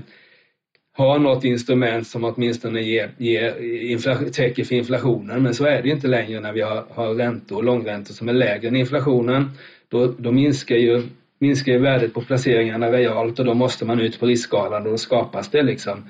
har 0.96 1.18
något 1.18 1.44
instrument 1.44 2.06
som 2.06 2.24
åtminstone 2.24 2.80
ger, 2.80 3.10
ger 3.18 3.60
infla, 3.90 4.16
täcker 4.16 4.64
för 4.64 4.74
inflationen. 4.74 5.42
Men 5.42 5.54
så 5.54 5.64
är 5.64 5.82
det 5.82 5.88
inte 5.88 6.08
längre 6.08 6.40
när 6.40 6.52
vi 6.52 6.60
har, 6.60 6.84
har 6.90 7.14
räntor, 7.14 7.62
långräntor 7.62 8.14
som 8.14 8.28
är 8.28 8.32
lägre 8.32 8.68
än 8.68 8.76
inflationen. 8.76 9.50
Då, 9.88 10.14
då 10.18 10.32
minskar, 10.32 10.76
ju, 10.76 11.02
minskar 11.38 11.72
ju 11.72 11.78
värdet 11.78 12.14
på 12.14 12.20
placeringarna 12.20 12.92
realt 12.92 13.38
och 13.38 13.44
då 13.44 13.54
måste 13.54 13.84
man 13.84 14.00
ut 14.00 14.20
på 14.20 14.26
riskskalan 14.26 14.82
och 14.82 14.90
då 14.90 14.98
skapas 14.98 15.50
det 15.50 15.62
liksom 15.62 16.04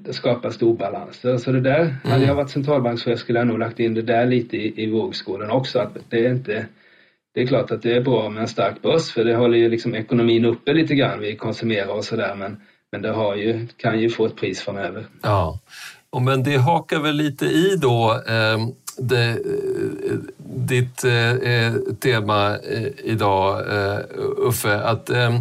det 0.00 0.12
skapas 0.12 0.58
det 0.58 0.64
obalanser. 0.64 1.36
Så 1.36 1.52
det 1.52 1.60
där, 1.60 1.80
mm. 1.80 1.94
hade 2.02 2.24
jag 2.24 2.34
varit 2.34 2.50
centralbankschef 2.50 3.18
skulle 3.18 3.38
jag 3.38 3.48
nog 3.48 3.58
lagt 3.58 3.80
in 3.80 3.94
det 3.94 4.02
där 4.02 4.26
lite 4.26 4.56
i, 4.56 4.82
i 4.82 4.90
vågskålen 4.90 5.50
också. 5.50 5.78
Att 5.78 5.96
det 6.08 6.26
är 6.26 6.30
inte 6.30 6.66
det 7.34 7.42
är 7.42 7.46
klart 7.46 7.70
att 7.70 7.82
det 7.82 7.96
är 7.96 8.00
bra 8.00 8.28
med 8.28 8.40
en 8.40 8.48
stark 8.48 8.82
börs 8.82 9.10
för 9.10 9.24
det 9.24 9.36
håller 9.36 9.58
ju 9.58 9.68
liksom 9.68 9.94
ekonomin 9.94 10.44
uppe 10.44 10.72
lite 10.72 10.94
grann. 10.94 11.20
Vi 11.20 11.36
konsumerar 11.36 11.92
och 11.92 12.04
sådär 12.04 12.34
men 12.34 12.60
men 12.92 13.02
det 13.02 13.10
har 13.10 13.36
ju, 13.36 13.66
kan 13.76 14.00
ju 14.00 14.10
få 14.10 14.26
ett 14.26 14.36
pris 14.36 14.60
framöver. 14.60 15.06
Ja, 15.22 15.58
men 16.20 16.42
det 16.42 16.56
hakar 16.56 17.00
väl 17.00 17.16
lite 17.16 17.46
i 17.46 17.76
då 17.76 18.22
eh, 18.28 18.68
det, 18.98 19.28
eh, 19.30 19.36
ditt 20.38 21.04
eh, 21.04 21.32
eh, 21.32 21.72
tema 22.00 22.56
eh, 22.56 22.88
idag 23.04 23.60
eh, 23.60 23.98
Uffe, 24.18 24.74
att 24.74 25.10
ehm, 25.10 25.34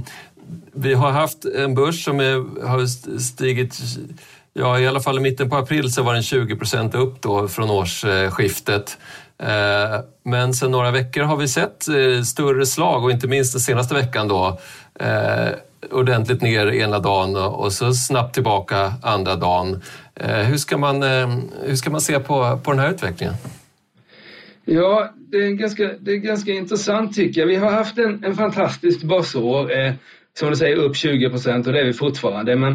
vi 0.77 0.93
har 0.93 1.11
haft 1.11 1.45
en 1.45 1.75
börs 1.75 2.03
som 2.03 2.19
är, 2.19 2.67
har 2.67 2.85
stigit 3.19 3.79
Ja, 4.59 4.79
i 4.79 4.87
alla 4.87 4.99
fall 4.99 5.17
i 5.17 5.21
mitten 5.21 5.49
på 5.49 5.55
april 5.55 5.93
så 5.93 6.03
var 6.03 6.13
den 6.13 6.23
20 6.23 6.55
procent 6.55 6.95
upp 6.95 7.21
då 7.21 7.47
från 7.47 7.69
årsskiftet. 7.69 8.97
Eh, 9.39 9.99
men 10.23 10.53
sen 10.53 10.71
några 10.71 10.91
veckor 10.91 11.23
har 11.23 11.37
vi 11.37 11.47
sett 11.47 11.87
eh, 11.87 12.21
större 12.23 12.65
slag 12.65 13.03
och 13.03 13.11
inte 13.11 13.27
minst 13.27 13.53
den 13.53 13.59
senaste 13.59 13.93
veckan 13.93 14.27
då 14.27 14.59
eh, 14.99 15.49
ordentligt 15.91 16.41
ner 16.41 16.67
ena 16.67 16.99
dagen 16.99 17.35
och 17.35 17.73
så 17.73 17.93
snabbt 17.93 18.33
tillbaka 18.33 18.93
andra 19.01 19.35
dagen. 19.35 19.81
Hur 20.19 20.57
ska 20.57 20.77
man, 20.77 21.01
hur 21.63 21.75
ska 21.75 21.89
man 21.89 22.01
se 22.01 22.19
på, 22.19 22.59
på 22.63 22.71
den 22.71 22.79
här 22.79 22.91
utvecklingen? 22.91 23.35
Ja, 24.65 25.13
det 25.15 25.37
är, 25.37 25.49
ganska, 25.49 25.91
det 25.99 26.11
är 26.11 26.17
ganska 26.17 26.51
intressant 26.51 27.15
tycker 27.15 27.41
jag. 27.41 27.47
Vi 27.47 27.55
har 27.55 27.71
haft 27.71 27.97
en, 27.97 28.23
en 28.23 28.35
fantastiskt 28.35 29.03
basår 29.03 29.71
som 30.37 30.49
du 30.49 30.55
säger 30.55 30.75
upp 30.75 30.95
20 30.95 31.29
procent 31.29 31.67
och 31.67 31.73
det 31.73 31.79
är 31.79 31.85
vi 31.85 31.93
fortfarande. 31.93 32.55
Men 32.55 32.71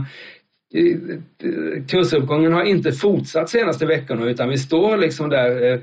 eh, 0.75 1.85
kursuppgången 1.89 2.53
har 2.53 2.63
inte 2.63 2.93
fortsatt 2.93 3.49
senaste 3.51 3.87
veckorna 3.87 4.31
utan 4.31 4.49
vi 4.49 4.59
står 4.59 4.97
liksom 4.97 5.29
där 5.29 5.73
eh, 5.73 5.81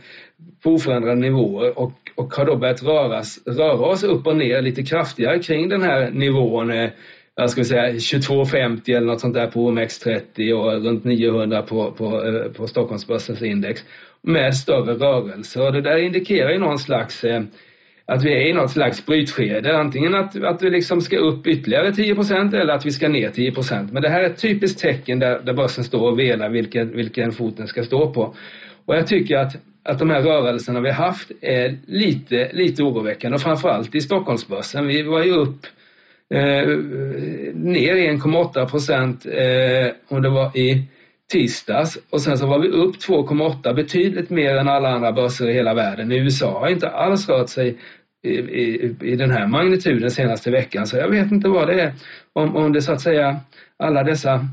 på 0.64 0.72
oförändrade 0.72 1.22
nivåer 1.22 1.80
och, 1.80 1.94
och 2.16 2.34
har 2.34 2.46
då 2.46 2.56
börjat 2.56 2.84
röras, 2.84 3.40
röra 3.46 3.86
oss 3.86 4.04
upp 4.04 4.28
och 4.28 4.38
ner 4.38 4.62
lite 4.62 4.84
kraftigare 4.84 5.40
kring 5.40 5.70
den 5.70 5.82
här 5.82 6.12
nivån 6.12 6.72
eh, 6.72 6.90
jag 7.36 7.50
ska 7.50 7.64
säga 7.64 7.92
22,50 7.92 8.98
eller 8.98 9.08
något 9.08 9.20
sånt 9.20 9.34
där 9.34 9.48
på 9.48 9.72
OMX30 9.72 10.54
och 10.54 10.86
runt 10.86 11.04
900 11.04 11.62
på, 11.62 11.92
på, 11.92 12.24
på 12.58 12.68
Stockholmsbörsens 12.68 13.42
index 13.42 13.82
med 14.22 14.56
större 14.56 14.94
rörelser. 14.94 15.66
Och 15.66 15.74
det 15.74 15.82
där 15.82 15.98
indikerar 15.98 16.52
ju 16.52 16.60
någon 16.60 16.80
slags 16.80 17.24
eh, 17.24 17.44
att 18.10 18.24
vi 18.24 18.34
är 18.34 18.48
i 18.48 18.54
något 18.54 18.72
slags 18.72 19.06
brytskede. 19.06 19.78
Antingen 19.78 20.16
att, 20.16 20.44
att 20.44 20.62
vi 20.62 20.70
liksom 20.70 21.02
ska 21.02 21.18
upp 21.18 21.48
ytterligare 21.48 21.92
10% 21.92 22.56
eller 22.56 22.74
att 22.74 22.86
vi 22.86 22.92
ska 22.92 23.08
ner 23.08 23.30
10% 23.30 23.90
Men 23.92 24.02
det 24.02 24.10
här 24.10 24.22
är 24.22 24.26
ett 24.26 24.42
typiskt 24.42 24.82
tecken 24.82 25.20
där, 25.20 25.40
där 25.40 25.54
börsen 25.54 25.84
står 25.84 26.12
och 26.12 26.20
velar 26.20 26.50
vilken, 26.50 26.96
vilken 26.96 27.32
fot 27.32 27.58
den 27.58 27.68
ska 27.68 27.84
stå 27.84 28.14
på. 28.14 28.36
Och 28.86 28.96
jag 28.96 29.08
tycker 29.08 29.38
att, 29.38 29.56
att 29.84 30.00
de 30.00 30.10
här 30.10 30.22
rörelserna 30.22 30.80
vi 30.80 30.90
har 30.90 31.06
haft 31.06 31.32
är 31.42 31.78
lite, 31.86 32.50
lite 32.54 32.84
oroväckande 32.84 33.36
och 33.36 33.42
framförallt 33.42 33.96
i 33.96 34.02
Stockholmsbörsen. 34.02 34.88
Vi 34.88 35.02
var 35.04 35.24
ju 35.24 35.32
upp 35.32 35.66
eh, 36.34 36.68
ner 37.54 37.96
1,8 37.96 38.70
procent 38.70 39.26
eh, 39.26 40.16
om 40.16 40.22
det 40.22 40.30
var 40.30 40.58
i 40.58 40.84
tisdags 41.32 41.98
och 42.10 42.22
sen 42.22 42.38
så 42.38 42.48
var 42.48 42.60
vi 42.60 42.68
upp 42.68 42.96
2,8 42.96 43.74
betydligt 43.74 44.30
mer 44.30 44.56
än 44.56 44.68
alla 44.68 44.90
andra 44.90 45.12
börser 45.12 45.50
i 45.50 45.54
hela 45.54 45.74
världen. 45.74 46.12
I 46.12 46.18
USA 46.18 46.60
har 46.60 46.68
inte 46.68 46.90
alls 46.90 47.30
rört 47.30 47.50
sig 47.50 47.78
i, 48.24 48.30
i, 48.30 48.96
i 49.02 49.16
den 49.16 49.32
här 49.32 49.48
magnituden 49.48 50.12
senaste 50.12 50.52
veckan 50.52 50.88
så 50.88 50.98
jag 50.98 51.10
vet 51.10 51.32
inte 51.32 51.50
vad 51.50 51.68
det 51.68 51.82
är 51.82 51.94
om, 52.34 52.56
om 52.56 52.74
det 52.74 52.82
så 52.82 52.92
att 52.92 53.02
säga 53.02 53.40
alla 53.78 54.04
dessa 54.04 54.48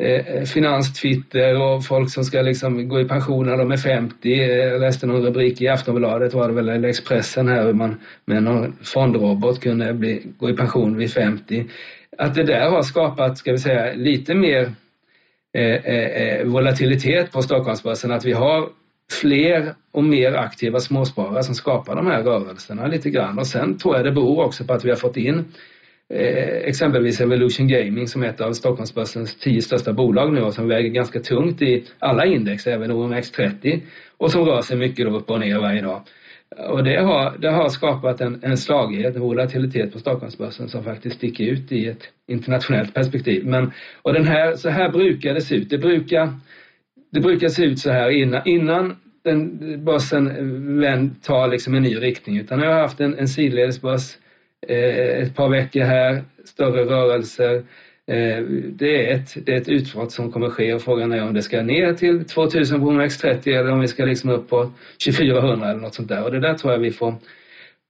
eh, 0.00 0.44
finanstwitter 0.44 1.60
och 1.60 1.84
folk 1.84 2.10
som 2.10 2.24
ska 2.24 2.42
liksom 2.42 2.88
gå 2.88 3.00
i 3.00 3.08
pension 3.08 3.46
när 3.46 3.56
de 3.56 3.70
är 3.72 3.76
50. 3.76 4.28
Jag 4.46 4.80
läste 4.80 5.06
någon 5.06 5.22
rubrik 5.22 5.60
i 5.60 5.68
Aftonbladet, 5.68 6.34
var 6.34 6.48
det 6.48 6.54
väl, 6.54 6.68
eller 6.68 6.88
Expressen 6.88 7.48
här, 7.48 7.66
hur 7.66 7.72
man 7.72 8.00
med 8.24 8.42
någon 8.42 8.76
fondrobot 8.82 9.60
kunde 9.60 9.94
bli, 9.94 10.22
gå 10.38 10.50
i 10.50 10.56
pension 10.56 10.96
vid 10.96 11.12
50. 11.12 11.64
Att 12.18 12.34
det 12.34 12.44
där 12.44 12.70
har 12.70 12.82
skapat, 12.82 13.38
ska 13.38 13.52
vi 13.52 13.58
säga, 13.58 13.94
lite 13.94 14.34
mer 14.34 14.72
eh, 15.54 15.74
eh, 15.74 16.38
eh 16.38 16.46
volatilitet 16.46 17.32
på 17.32 17.42
Stockholmsbörsen, 17.42 18.12
att 18.12 18.24
vi 18.24 18.32
har 18.32 18.68
fler 19.10 19.74
och 19.92 20.04
mer 20.04 20.32
aktiva 20.32 20.80
småsparare 20.80 21.42
som 21.42 21.54
skapar 21.54 21.96
de 21.96 22.06
här 22.06 22.22
rörelserna 22.22 22.86
lite 22.86 23.10
grann. 23.10 23.38
Och 23.38 23.46
sen 23.46 23.78
tror 23.78 23.96
jag 23.96 24.04
det 24.04 24.12
beror 24.12 24.44
också 24.44 24.64
på 24.64 24.72
att 24.72 24.84
vi 24.84 24.90
har 24.90 24.96
fått 24.96 25.16
in 25.16 25.44
Eh, 26.14 26.68
exempelvis 26.68 27.20
Evolution 27.20 27.68
Gaming 27.68 28.08
som 28.08 28.22
är 28.22 28.28
ett 28.28 28.40
av 28.40 28.52
Stockholmsbörsens 28.52 29.38
tio 29.38 29.62
största 29.62 29.92
bolag 29.92 30.32
nu 30.32 30.40
och 30.40 30.54
som 30.54 30.68
väger 30.68 30.88
ganska 30.88 31.20
tungt 31.20 31.62
i 31.62 31.84
alla 31.98 32.26
index, 32.26 32.66
även 32.66 32.92
OMX30 32.92 33.80
och 34.16 34.30
som 34.30 34.44
rör 34.44 34.62
sig 34.62 34.76
mycket 34.76 35.06
upp 35.06 35.30
och 35.30 35.40
ner 35.40 35.58
varje 35.58 35.82
dag. 35.82 36.02
Och 36.68 36.84
det 36.84 37.00
har, 37.00 37.38
det 37.38 37.50
har 37.50 37.68
skapat 37.68 38.20
en, 38.20 38.40
en 38.42 38.56
slagighet, 38.56 39.16
en 39.16 39.22
volatilitet 39.22 39.92
på 39.92 39.98
Stockholmsbörsen 39.98 40.68
som 40.68 40.84
faktiskt 40.84 41.16
sticker 41.16 41.44
ut 41.44 41.72
i 41.72 41.88
ett 41.88 42.02
internationellt 42.28 42.94
perspektiv. 42.94 43.46
Men, 43.46 43.72
och 44.02 44.12
den 44.12 44.26
här, 44.26 44.56
så 44.56 44.68
här 44.68 44.88
brukar 44.88 45.34
det 45.34 45.40
se 45.40 45.54
ut. 45.54 45.70
Det 45.70 45.78
brukar, 45.78 46.28
det 47.12 47.20
brukar 47.20 47.48
se 47.48 47.64
ut 47.64 47.78
så 47.78 47.90
här 47.90 48.10
innan, 48.10 48.48
innan 48.48 48.96
den 49.24 49.58
börsen 49.84 50.26
eh, 50.82 51.06
tar 51.22 51.48
liksom 51.48 51.74
en 51.74 51.82
ny 51.82 51.96
riktning. 51.96 52.38
Utan 52.38 52.60
jag 52.60 52.72
har 52.72 52.80
haft 52.80 53.00
en, 53.00 53.18
en 53.18 53.28
sidledesbörs 53.28 54.16
Eh, 54.68 55.22
ett 55.22 55.34
par 55.34 55.48
veckor 55.48 55.80
här, 55.80 56.22
större 56.44 56.84
rörelser. 56.84 57.54
Eh, 58.06 58.42
det 58.64 59.10
är, 59.10 59.14
ett, 59.14 59.46
det 59.46 59.52
är 59.52 59.60
ett 59.60 59.68
utbrott 59.68 60.12
som 60.12 60.32
kommer 60.32 60.50
ske 60.50 60.74
och 60.74 60.82
frågan 60.82 61.12
är 61.12 61.22
om 61.22 61.34
det 61.34 61.42
ska 61.42 61.62
ner 61.62 61.94
till 61.94 62.24
2000 62.24 62.80
på 62.80 62.86
OMX30 62.86 63.48
eller 63.48 63.70
om 63.70 63.80
vi 63.80 63.88
ska 63.88 64.04
liksom 64.04 64.30
upp 64.30 64.48
på 64.48 64.70
2400 65.04 65.70
eller 65.70 65.80
något 65.80 65.94
sånt 65.94 66.08
där. 66.08 66.24
Och 66.24 66.32
det 66.32 66.40
där 66.40 66.54
tror 66.54 66.72
jag 66.72 66.80
vi 66.80 66.90
får, 66.90 67.14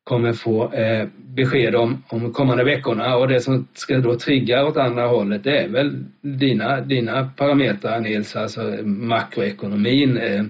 kommer 0.04 0.32
få 0.32 0.72
eh, 0.72 1.08
besked 1.16 1.74
om 1.74 2.02
de 2.10 2.32
kommande 2.32 2.64
veckorna 2.64 3.16
och 3.16 3.28
det 3.28 3.40
som 3.40 3.68
ska 3.74 3.98
då 3.98 4.18
trigga 4.18 4.66
åt 4.66 4.76
andra 4.76 5.06
hållet 5.06 5.44
det 5.44 5.58
är 5.58 5.68
väl 5.68 6.04
dina, 6.20 6.80
dina 6.80 7.30
parametrar 7.36 8.00
Nils, 8.00 8.36
alltså 8.36 8.60
makroekonomin, 8.84 10.16
eh, 10.16 10.44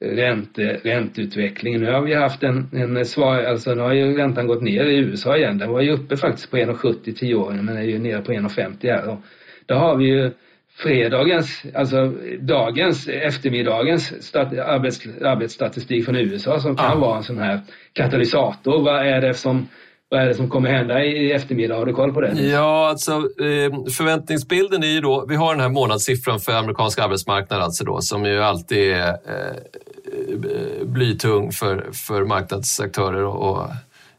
ränte, 0.00 0.80
ränteutvecklingen. 0.82 1.80
Nu 1.80 1.92
har 1.92 2.00
vi 2.00 2.14
haft 2.14 2.42
en, 2.42 2.68
en 2.72 3.06
svar, 3.06 3.42
alltså 3.42 3.74
nu 3.74 3.82
har 3.82 3.92
ju 3.92 4.16
räntan 4.16 4.46
gått 4.46 4.62
ner 4.62 4.84
i 4.84 4.96
USA 4.96 5.36
igen. 5.36 5.58
Den 5.58 5.70
var 5.70 5.80
ju 5.80 5.90
uppe 5.90 6.16
faktiskt 6.16 6.50
på 6.50 6.56
1,70 6.56 7.14
10 7.14 7.34
år 7.34 7.52
men 7.52 7.76
är 7.76 7.82
ju 7.82 7.98
nere 7.98 8.22
på 8.22 8.32
1,50 8.32 8.76
här. 8.82 9.08
Och 9.08 9.18
då 9.66 9.74
har 9.74 9.96
vi 9.96 10.04
ju 10.04 10.30
fredagens, 10.76 11.62
alltså 11.74 12.12
dagens, 12.40 13.08
eftermiddagens 13.08 14.26
stat, 14.26 14.58
arbets, 14.58 15.00
arbetsstatistik 15.24 16.04
från 16.04 16.16
USA 16.16 16.60
som 16.60 16.76
kan 16.76 16.90
ja. 16.90 16.98
vara 16.98 17.16
en 17.16 17.24
sån 17.24 17.38
här 17.38 17.60
katalysator. 17.92 18.82
Vad 18.82 19.06
är 19.06 19.20
det 19.20 19.34
som 19.34 19.68
vad 20.08 20.22
är 20.22 20.26
det 20.26 20.34
som 20.34 20.50
kommer 20.50 20.70
hända 20.70 21.04
i 21.04 21.32
eftermiddag? 21.32 21.76
Har 21.76 21.86
du 21.86 21.92
koll 21.92 22.12
på 22.12 22.20
det? 22.20 22.42
Ja, 22.42 22.88
alltså 22.88 23.12
eh, 23.12 23.92
förväntningsbilden 23.96 24.82
är 24.82 24.88
ju 24.88 25.00
då, 25.00 25.26
vi 25.28 25.36
har 25.36 25.52
den 25.52 25.60
här 25.60 25.68
månadssiffran 25.68 26.40
för 26.40 26.52
amerikansk 26.52 26.98
arbetsmarknad 26.98 27.60
alltså 27.60 27.84
då, 27.84 28.00
som 28.00 28.24
ju 28.24 28.42
alltid 28.42 28.92
är 28.92 29.08
eh, 29.08 30.84
blytung 30.84 31.52
för, 31.52 31.90
för 31.92 32.24
marknadsaktörer 32.24 33.24
och 33.24 33.68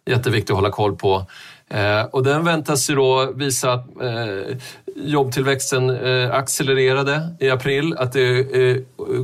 jätteviktig 0.05 0.53
att 0.53 0.57
hålla 0.57 0.71
koll 0.71 0.95
på. 0.95 1.25
Eh, 1.69 2.05
och 2.11 2.23
den 2.23 2.43
väntas 2.43 2.89
ju 2.89 2.95
då 2.95 3.31
visa 3.35 3.73
att 3.73 4.01
eh, 4.01 4.57
jobbtillväxten 4.95 5.89
eh, 5.89 6.35
accelererade 6.35 7.29
i 7.39 7.49
april, 7.49 7.95
att 7.97 8.13
det 8.13 8.39
eh, 8.39 8.77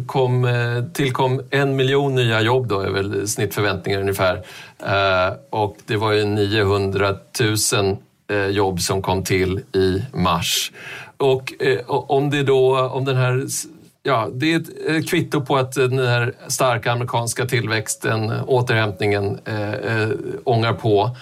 kom, 0.06 0.46
eh, 0.46 0.84
tillkom 0.94 1.42
en 1.50 1.76
miljon 1.76 2.16
nya 2.16 2.42
jobb 2.42 2.68
då, 2.68 2.80
är 2.80 2.90
väl 2.90 3.28
snittförväntningar 3.28 4.00
ungefär. 4.00 4.42
Och 5.50 5.78
det 5.86 5.98
var 5.98 6.12
ju 6.12 6.26
900 6.26 7.16
000 7.74 7.98
jobb 8.52 8.82
som 8.82 9.02
kom 9.02 9.24
till 9.24 9.60
i 9.60 10.02
mars. 10.14 10.72
Och 11.18 11.54
om 11.88 12.30
det 12.30 12.44
då, 12.44 12.80
om 12.80 13.06
den 13.06 13.18
här 13.18 13.46
Ja, 14.04 14.30
det 14.34 14.54
är 14.54 14.62
ett 14.98 15.10
kvitto 15.10 15.42
på 15.42 15.58
att 15.58 15.72
den 15.72 16.00
här 16.00 16.34
starka 16.48 16.92
amerikanska 16.92 17.46
tillväxten, 17.46 18.32
återhämtningen, 18.48 19.40
äh, 19.46 19.74
äh, 19.74 20.10
ångar 20.44 20.74
på. 20.74 21.16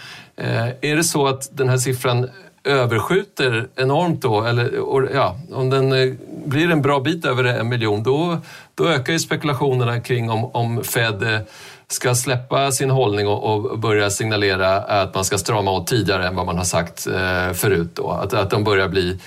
Är 0.82 0.96
det 0.96 1.04
så 1.04 1.28
att 1.28 1.58
den 1.58 1.70
här 1.70 1.78
siffran 1.78 2.30
överskjuter 2.63 3.67
enormt 3.76 4.22
då, 4.22 4.43
eller 4.43 4.74
ja, 5.13 5.39
om 5.52 5.69
den 5.69 5.93
eh, 5.93 6.13
blir 6.45 6.72
en 6.72 6.82
bra 6.82 7.00
bit 7.00 7.26
över 7.26 7.43
en 7.43 7.69
miljon, 7.69 8.04
då, 8.04 8.38
då 8.76 8.88
ökar 8.88 9.13
ju 9.13 9.19
spekulationerna 9.19 10.00
kring 10.00 10.30
om, 10.30 10.45
om 10.45 10.84
Fed 10.84 11.24
eh, 11.24 11.39
ska 11.88 12.15
släppa 12.15 12.72
sin 12.72 12.89
hållning 12.89 13.28
och, 13.28 13.54
och, 13.54 13.80
börja 13.80 14.10
signalera 14.10 14.78
att 14.78 15.15
man 15.15 15.26
ska 15.26 15.38
strama 15.38 15.72
åt 15.72 15.88
tidigare 15.88 16.28
än 16.28 16.36
vad 16.36 16.45
man 16.45 16.58
har 16.58 16.63
sagt 16.63 17.08
eh, 17.08 17.54
förut. 17.54 17.89
Då. 17.93 18.12
Att, 18.12 18.34
att 18.34 18.50
de 18.50 18.63
börjar 18.63 18.88
bli 18.88 19.19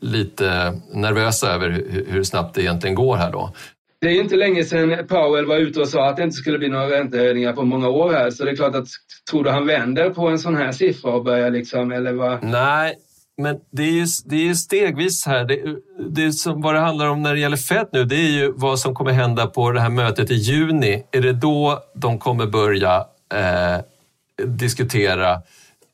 lite 0.00 0.80
nervösa 0.92 1.52
över 1.52 1.70
hur, 1.70 2.06
hur 2.08 2.24
snabbt 2.24 2.54
det 2.54 2.62
egentligen 2.62 2.94
går 2.94 3.16
här 3.16 3.32
då. 3.32 3.52
Det 4.04 4.10
är 4.10 4.20
inte 4.20 4.36
länge 4.36 4.64
sedan 4.64 5.06
Powell 5.06 5.46
var 5.46 5.56
ute 5.56 5.80
och 5.80 5.88
sa 5.88 6.08
att 6.08 6.16
det 6.16 6.22
inte 6.22 6.36
skulle 6.36 6.58
bli 6.58 6.68
några 6.68 6.90
räntehöjningar 6.90 7.52
på 7.52 7.62
många 7.62 7.88
år 7.88 8.12
här. 8.12 8.30
Så 8.30 8.44
det 8.44 8.50
är 8.50 8.56
klart 8.56 8.74
att, 8.74 8.86
tror 9.30 9.44
du 9.44 9.50
han 9.50 9.66
vänder 9.66 10.10
på 10.10 10.28
en 10.28 10.38
sån 10.38 10.56
här 10.56 10.72
siffra 10.72 11.10
och 11.10 11.24
börjar 11.24 11.50
liksom, 11.50 11.92
eller 11.92 12.12
vad? 12.12 12.42
Nej, 12.42 12.94
men 13.36 13.56
det 13.70 13.82
är 13.82 13.90
ju, 13.90 14.06
det 14.24 14.36
är 14.36 14.44
ju 14.44 14.54
stegvis 14.54 15.26
här. 15.26 15.44
Det, 15.44 15.76
det 16.10 16.32
som 16.32 16.62
vad 16.62 16.74
det 16.74 16.80
handlar 16.80 17.06
om 17.06 17.22
när 17.22 17.34
det 17.34 17.40
gäller 17.40 17.56
Fed 17.56 17.86
nu, 17.92 18.04
det 18.04 18.16
är 18.16 18.30
ju 18.30 18.52
vad 18.56 18.78
som 18.78 18.94
kommer 18.94 19.12
hända 19.12 19.46
på 19.46 19.70
det 19.70 19.80
här 19.80 19.90
mötet 19.90 20.30
i 20.30 20.34
juni. 20.34 21.02
Är 21.12 21.20
det 21.20 21.32
då 21.32 21.82
de 21.94 22.18
kommer 22.18 22.46
börja 22.46 22.96
eh, 23.34 23.84
diskutera 24.46 25.42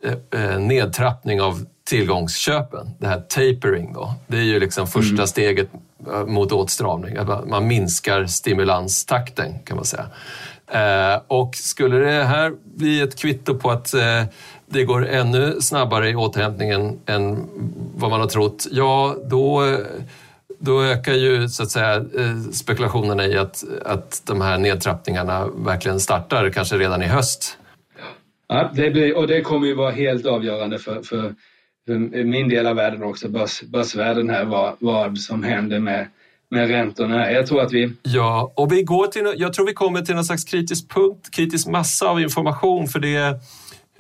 eh, 0.05 0.43
eh 0.43 0.59
nedtrappning 0.59 1.41
av 1.41 1.67
tillgångsköpen? 1.91 2.87
Det 2.99 3.07
här 3.07 3.21
tapering 3.21 3.93
då. 3.93 4.15
Det 4.27 4.37
är 4.37 4.43
ju 4.43 4.61
liksom 4.61 4.87
första 4.87 5.15
mm. 5.15 5.27
steget 5.27 5.71
Eh, 6.07 6.27
mot 6.27 6.53
åtstramning. 6.53 7.17
att 7.17 7.49
Man 7.49 7.67
minskar 7.67 8.27
stimulanstakten 8.27 9.59
kan 9.65 9.77
man 9.77 9.85
säga. 9.85 10.07
Eh, 10.67 11.21
och 11.27 11.57
skulle 11.57 11.97
det 11.97 12.25
här 12.25 12.53
bli 12.65 13.01
ett 13.01 13.21
kvitto 13.21 13.55
på 13.55 13.71
att 13.71 13.95
eh, 13.95 14.23
det 14.67 14.85
går 14.85 15.07
ännu 15.07 15.61
snabbare 15.61 16.11
i 16.11 16.15
återhämtningen 16.15 16.99
än 17.07 17.49
vad 17.97 18.11
man 18.11 18.21
har 18.21 18.27
trott, 18.27 18.67
ja 18.71 19.17
då, 19.25 19.77
då 20.59 20.83
ökar 20.83 21.13
ju 21.13 21.49
så 21.49 21.63
att 21.63 21.71
säga 21.71 22.05
spekulationerna 22.53 23.27
i 23.27 23.39
att, 23.39 23.65
att 23.85 24.23
de 24.27 24.41
här 24.41 24.59
nedtrappningarna 24.59 25.47
verkligen 25.47 26.01
startar 26.01 26.51
kanske 26.51 26.77
redan 26.77 27.03
i 27.03 27.07
höst. 27.07 27.59
Ja, 28.49 28.71
det 28.75 28.91
blir, 28.91 29.17
och 29.17 29.27
det 29.27 29.41
kommer 29.41 29.67
ju 29.67 29.75
vara 29.75 29.91
helt 29.91 30.27
avgörande 30.27 30.79
för, 30.79 31.03
för, 31.03 31.35
för 31.91 32.25
min 32.25 32.49
del 32.49 32.67
av 32.67 32.77
världen 32.77 33.03
också, 33.03 33.29
börs, 33.29 33.63
börsvärlden 33.63 34.31
här, 34.31 34.45
vad, 34.45 34.77
vad 34.79 35.19
som 35.19 35.43
händer 35.43 35.79
med 35.79 36.07
med 36.53 36.69
räntorna. 36.69 37.33
Jag 37.33 37.47
tror 37.47 37.61
att 37.61 37.73
vi... 37.73 37.93
Ja, 38.03 38.53
och 38.57 38.73
vi 38.73 38.83
går 38.83 39.07
till, 39.07 39.35
jag 39.37 39.53
tror 39.53 39.67
vi 39.67 39.73
kommer 39.73 40.03
till 40.03 40.15
någon 40.15 40.25
slags 40.25 40.45
kritisk 40.45 40.89
punkt, 40.89 41.29
kritisk 41.33 41.67
massa 41.67 42.09
av 42.09 42.21
information 42.21 42.89
för 42.89 42.99
det 42.99 43.41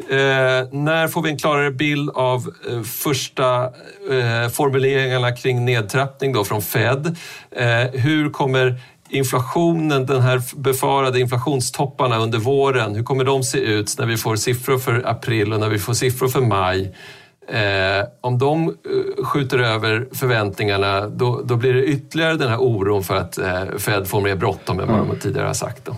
Eh, 0.09 0.68
när 0.72 1.09
får 1.09 1.22
vi 1.22 1.31
en 1.31 1.38
klarare 1.38 1.70
bild 1.70 2.11
av 2.11 2.55
eh, 2.70 2.83
första 2.83 3.64
eh, 4.11 4.48
formuleringarna 4.53 5.33
kring 5.33 5.64
nedtrappning 5.64 6.33
då 6.33 6.44
från 6.44 6.62
Fed? 6.62 7.16
Eh, 7.50 8.00
hur 8.00 8.31
kommer 8.31 8.81
inflationen, 9.09 10.07
den 10.07 10.20
här 10.20 10.42
befarade 10.57 11.20
inflationstopparna 11.20 12.18
under 12.18 12.38
våren, 12.38 12.94
hur 12.94 13.03
kommer 13.03 13.24
de 13.24 13.42
se 13.42 13.59
ut 13.59 13.98
när 13.98 14.07
vi 14.07 14.16
får 14.16 14.37
siffror 14.37 14.79
för 14.79 15.09
april 15.09 15.53
och 15.53 15.61
när 15.61 15.68
vi 15.68 15.79
får 15.79 15.94
siffror 15.94 16.29
för 16.29 16.40
maj? 16.40 16.94
Eh, 17.53 18.05
om 18.21 18.39
de 18.39 18.69
eh, 18.69 19.25
skjuter 19.25 19.59
över 19.59 20.09
förväntningarna 20.13 21.09
då, 21.09 21.43
då, 21.45 21.57
blir 21.57 21.75
det 21.75 21.85
ytterligare 21.85 22.37
den 22.37 22.49
här 22.49 22.61
oron 22.61 23.03
för 23.03 23.17
att 23.17 23.39
eh, 23.39 23.65
Fed 23.79 24.09
får 24.09 24.21
mer 24.21 24.37
bråttom 24.37 24.81
än 24.81 24.89
vad 24.89 25.07
de 25.07 25.17
tidigare 25.17 25.47
har 25.47 25.55
sagt. 25.55 25.85
Då. 25.85 25.97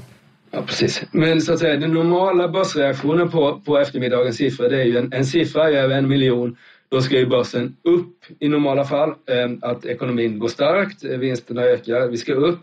Ja, 0.50 0.62
precis. 0.66 1.02
Men 1.10 1.40
så 1.40 1.52
att 1.52 1.58
säga, 1.58 1.76
den 1.76 1.94
normala 1.94 2.48
börsreaktionen 2.48 3.30
på, 3.30 3.60
på 3.64 3.78
eftermiddagens 3.78 4.36
siffror, 4.36 4.68
det 4.68 4.80
är 4.80 4.84
ju 4.84 4.98
en, 4.98 5.12
en 5.12 5.26
siffra 5.26 5.70
över 5.70 5.98
en 5.98 6.08
miljon. 6.08 6.56
Då 6.88 7.02
ska 7.02 7.18
ju 7.18 7.26
börsen 7.26 7.76
upp 7.82 8.16
i 8.40 8.48
normala 8.48 8.84
fall. 8.84 9.08
Eh, 9.08 9.70
att 9.70 9.84
ekonomin 9.84 10.38
går 10.38 10.48
starkt, 10.48 11.04
vinsterna 11.04 11.62
ökar, 11.62 12.08
vi 12.08 12.16
ska 12.16 12.32
upp. 12.32 12.60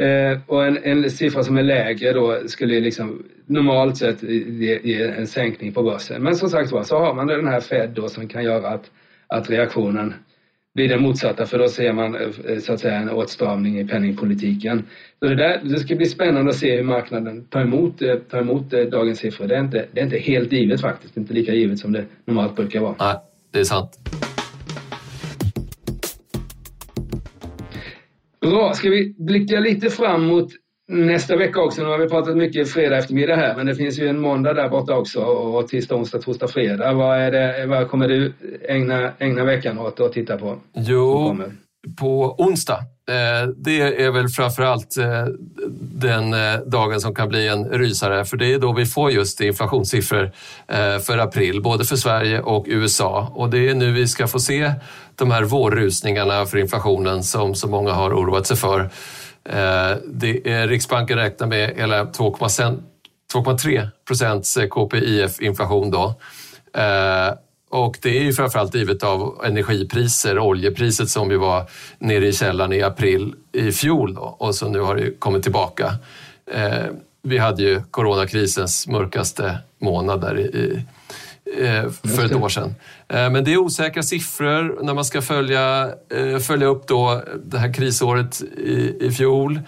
Eh, 0.00 0.38
och 0.46 0.66
en, 0.66 0.78
en, 0.82 1.10
siffra 1.10 1.42
som 1.42 1.56
är 1.56 1.62
lägre 1.62 2.12
då 2.12 2.40
skulle 2.46 2.80
liksom 2.80 3.22
normalt 3.46 3.96
sett 3.96 4.22
ge, 4.22 4.80
ge, 4.82 5.02
en 5.02 5.26
sänkning 5.26 5.72
på 5.72 5.82
börsen. 5.82 6.22
Men 6.22 6.36
som 6.36 6.48
sagt 6.48 6.72
var 6.72 6.82
så 6.82 6.98
har 6.98 7.14
man 7.14 7.26
den 7.26 7.48
här 7.48 7.60
Fed 7.60 7.90
då 7.90 8.08
som 8.08 8.28
kan 8.28 8.44
göra 8.44 8.68
att, 8.68 8.90
att 9.26 9.50
reaktionen 9.50 10.14
blir 10.74 10.88
den 10.88 11.02
motsatta 11.02 11.46
för 11.46 11.58
då 11.58 11.68
ser 11.68 11.92
man 11.92 12.14
eh, 12.14 12.22
eh, 12.46 12.58
så 12.58 12.72
att 12.72 12.80
säga 12.80 12.94
en 12.94 13.10
åtstramning 13.10 13.80
i 13.80 13.86
penningpolitiken. 13.86 14.82
Så 15.18 15.28
det, 15.28 15.34
där, 15.34 15.60
det 15.64 15.78
ska 15.78 15.96
bli 15.96 16.06
spännande 16.06 16.50
att 16.50 16.56
se 16.56 16.76
hur 16.76 16.82
marknaden 16.82 17.44
tar 17.44 17.60
emot, 17.60 18.02
eh, 18.02 18.14
tar 18.14 18.38
emot 18.38 18.70
dagens 18.70 19.18
siffror. 19.18 19.46
Det 19.46 19.56
är, 19.56 19.60
inte, 19.60 19.86
det 19.92 20.00
är 20.00 20.04
inte 20.04 20.18
helt 20.18 20.52
givet 20.52 20.80
faktiskt, 20.80 21.16
inte 21.16 21.34
lika 21.34 21.54
givet 21.54 21.78
som 21.78 21.92
det 21.92 22.04
normalt 22.24 22.56
brukar 22.56 22.80
vara. 22.80 22.94
Nej, 22.98 23.16
det 23.52 23.60
är 23.60 23.64
sant. 23.64 23.98
Bra, 28.50 28.74
ska 28.74 28.90
vi 28.90 29.14
blicka 29.18 29.60
lite 29.60 29.90
fram 29.90 30.26
mot 30.26 30.48
nästa 30.88 31.36
vecka 31.36 31.60
också. 31.60 31.82
Nu 31.82 31.88
har 31.88 31.98
vi 31.98 32.08
pratat 32.08 32.36
mycket 32.36 32.70
fredag 32.70 32.98
eftermiddag 32.98 33.36
här, 33.36 33.56
men 33.56 33.66
det 33.66 33.74
finns 33.74 33.98
ju 33.98 34.08
en 34.08 34.20
måndag 34.20 34.54
där 34.54 34.68
borta 34.68 34.96
också 34.96 35.20
och 35.20 35.68
tisdag, 35.68 35.94
onsdag, 35.94 36.18
torsdag, 36.18 36.48
fredag. 36.48 36.92
Vad, 36.92 37.18
är 37.18 37.30
det, 37.30 37.66
vad 37.66 37.88
kommer 37.88 38.08
du 38.08 38.32
ägna, 38.68 39.12
ägna 39.18 39.44
veckan 39.44 39.78
åt 39.78 40.00
att 40.00 40.12
titta 40.12 40.36
på? 40.36 40.58
Jo, 40.74 41.36
på 42.00 42.34
onsdag. 42.38 42.78
Eh, 43.10 43.48
det 43.56 44.02
är 44.04 44.10
väl 44.10 44.28
framförallt 44.28 44.96
eh, 44.96 45.24
den 45.80 46.34
eh, 46.34 46.60
dagen 46.66 47.00
som 47.00 47.14
kan 47.14 47.28
bli 47.28 47.48
en 47.48 47.64
rysare 47.64 48.24
för 48.24 48.36
det 48.36 48.52
är 48.52 48.58
då 48.58 48.72
vi 48.72 48.86
får 48.86 49.10
just 49.10 49.40
inflationssiffror 49.40 50.32
för 51.00 51.18
april, 51.18 51.62
både 51.62 51.84
för 51.84 51.96
Sverige 51.96 52.40
och 52.40 52.64
USA. 52.68 53.32
Och 53.34 53.50
det 53.50 53.68
är 53.68 53.74
nu 53.74 53.92
vi 53.92 54.08
ska 54.08 54.26
få 54.26 54.38
se 54.38 54.72
de 55.14 55.30
här 55.30 55.42
vårrusningarna 55.42 56.46
för 56.46 56.58
inflationen 56.58 57.22
som 57.22 57.54
så 57.54 57.68
många 57.68 57.92
har 57.92 58.10
oroat 58.10 58.46
sig 58.46 58.56
för. 58.56 58.90
Det 60.06 60.48
är, 60.50 60.68
Riksbanken 60.68 61.18
räknar 61.18 61.46
med 61.46 61.74
hela 61.76 62.04
2,3 62.04 63.88
procents 64.06 64.58
KPIF-inflation 64.70 65.90
då. 65.90 66.14
Och 67.70 67.98
det 68.02 68.18
är 68.18 68.22
ju 68.22 68.32
framförallt 68.32 68.74
givet 68.74 69.02
av 69.02 69.40
energipriser, 69.44 70.38
oljepriset 70.38 71.08
som 71.08 71.30
ju 71.30 71.36
var 71.36 71.64
nere 71.98 72.26
i 72.26 72.32
källan 72.32 72.72
i 72.72 72.82
april 72.82 73.34
i 73.52 73.72
fjol 73.72 74.14
då, 74.14 74.36
och 74.38 74.54
så 74.54 74.68
nu 74.68 74.80
har 74.80 74.96
det 74.96 75.10
kommit 75.18 75.42
tillbaka. 75.42 75.94
Eh, 76.52 76.84
vi 77.22 77.38
hade 77.38 77.62
ju 77.62 77.82
coronakrisens 77.90 78.86
mörkaste 78.86 79.58
månad 79.78 80.20
där 80.20 80.38
i, 80.38 80.84
Eh, 81.58 81.90
för 81.90 82.24
ett 82.24 82.34
år 82.34 82.48
sedan. 82.48 82.74
Eh, 83.08 83.30
men 83.30 83.44
det 83.44 83.52
är 83.52 83.56
osäkra 83.56 84.02
siffror 84.02 84.78
när 84.82 84.94
man 84.94 85.04
ska 85.04 85.22
följa, 85.22 85.92
eh, 86.14 86.38
följa 86.38 86.66
upp 86.66 86.86
då 86.86 87.22
det 87.44 87.58
här 87.58 87.72
krisåret 87.72 88.42
i, 88.42 88.96
i 89.00 89.10
fjol. 89.10 89.60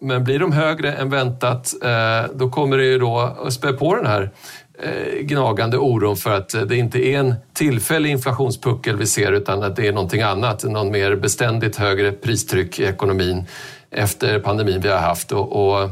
Men 0.00 0.24
blir 0.24 0.38
de 0.38 0.52
högre 0.52 0.92
än 0.92 1.10
väntat, 1.10 1.74
då 2.34 2.50
kommer 2.50 2.76
det 2.76 2.84
ju 2.84 2.98
då 2.98 3.18
att 3.18 3.52
spä 3.52 3.72
på 3.72 3.96
den 3.96 4.06
här 4.06 4.30
Eh, 4.82 5.22
gnagande 5.22 5.78
oron 5.78 6.16
för 6.16 6.36
att 6.36 6.54
eh, 6.54 6.62
det 6.62 6.76
inte 6.76 6.98
är 6.98 7.18
en 7.18 7.34
tillfällig 7.52 8.10
inflationspuckel 8.10 8.96
vi 8.96 9.06
ser 9.06 9.32
utan 9.32 9.62
att 9.62 9.76
det 9.76 9.86
är 9.86 9.92
någonting 9.92 10.22
annat, 10.22 10.64
någon 10.64 10.90
mer 10.90 11.16
beständigt 11.16 11.76
högre 11.76 12.12
pristryck 12.12 12.78
i 12.78 12.84
ekonomin 12.84 13.44
efter 13.90 14.38
pandemin 14.38 14.80
vi 14.80 14.88
har 14.88 14.98
haft. 14.98 15.32
Och, 15.32 15.72
och 15.82 15.90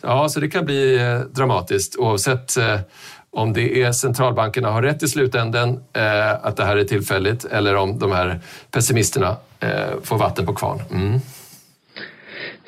ja, 0.00 0.28
så 0.28 0.40
det 0.40 0.48
kan 0.48 0.64
bli 0.64 0.96
eh, 0.96 1.18
dramatiskt 1.18 1.96
oavsett 1.96 2.56
om 3.30 3.52
det 3.52 3.82
är 3.82 3.92
centralbankerna 3.92 4.70
har 4.70 4.82
rätt 4.82 5.02
i 5.02 5.08
slutänden, 5.08 5.80
att 6.42 6.56
det 6.56 6.64
här 6.64 6.76
är 6.76 6.84
tillfälligt, 6.84 7.44
eller 7.44 7.74
om 7.74 7.98
de 7.98 8.12
här 8.12 8.40
pessimisterna 8.70 9.36
får 10.02 10.18
vatten 10.18 10.46
på 10.46 10.54
kvarn. 10.54 10.82
Mm. 10.90 11.20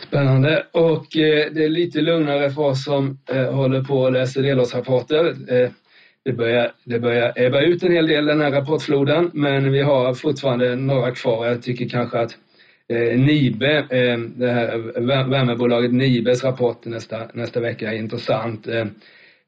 Spännande. 0.09 0.67
Och 0.73 1.17
eh, 1.17 1.53
det 1.53 1.65
är 1.65 1.69
lite 1.69 2.01
lugnare 2.01 2.51
för 2.51 2.63
oss 2.63 2.85
som 2.85 3.19
eh, 3.31 3.53
håller 3.55 3.83
på 3.83 3.95
och 3.95 4.13
läser 4.13 4.43
delårsrapporter. 4.43 5.27
Eh, 5.27 5.71
det, 6.25 6.33
börjar, 6.33 6.73
det 6.85 7.01
börjar 7.01 7.33
ebba 7.37 7.61
ut 7.61 7.83
en 7.83 7.93
hel 7.93 8.07
del 8.07 8.27
den 8.27 8.41
här 8.41 8.51
rapportfloden, 8.51 9.31
men 9.35 9.73
vi 9.73 9.83
har 9.83 10.15
fortfarande 10.15 10.77
några 10.77 11.11
kvar. 11.11 11.47
Jag 11.47 11.63
tycker 11.63 11.89
kanske 11.89 12.19
att 12.19 12.37
eh, 12.89 13.21
Nibe, 13.21 13.77
eh, 13.79 14.19
det 14.19 14.51
här 14.51 15.01
värmebolaget 15.31 15.93
Nibes 15.93 16.45
rapport 16.45 16.85
nästa, 16.85 17.29
nästa 17.35 17.61
vecka 17.61 17.93
är 17.93 17.97
intressant 17.97 18.69
eh, 18.69 18.85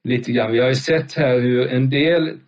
lite 0.04 0.32
grann. 0.32 0.52
Vi 0.52 0.58
har 0.58 0.68
ju 0.68 0.74
sett 0.74 1.14
här 1.14 1.38
hur 1.38 1.66
en 1.66 1.90
del, 1.90 2.38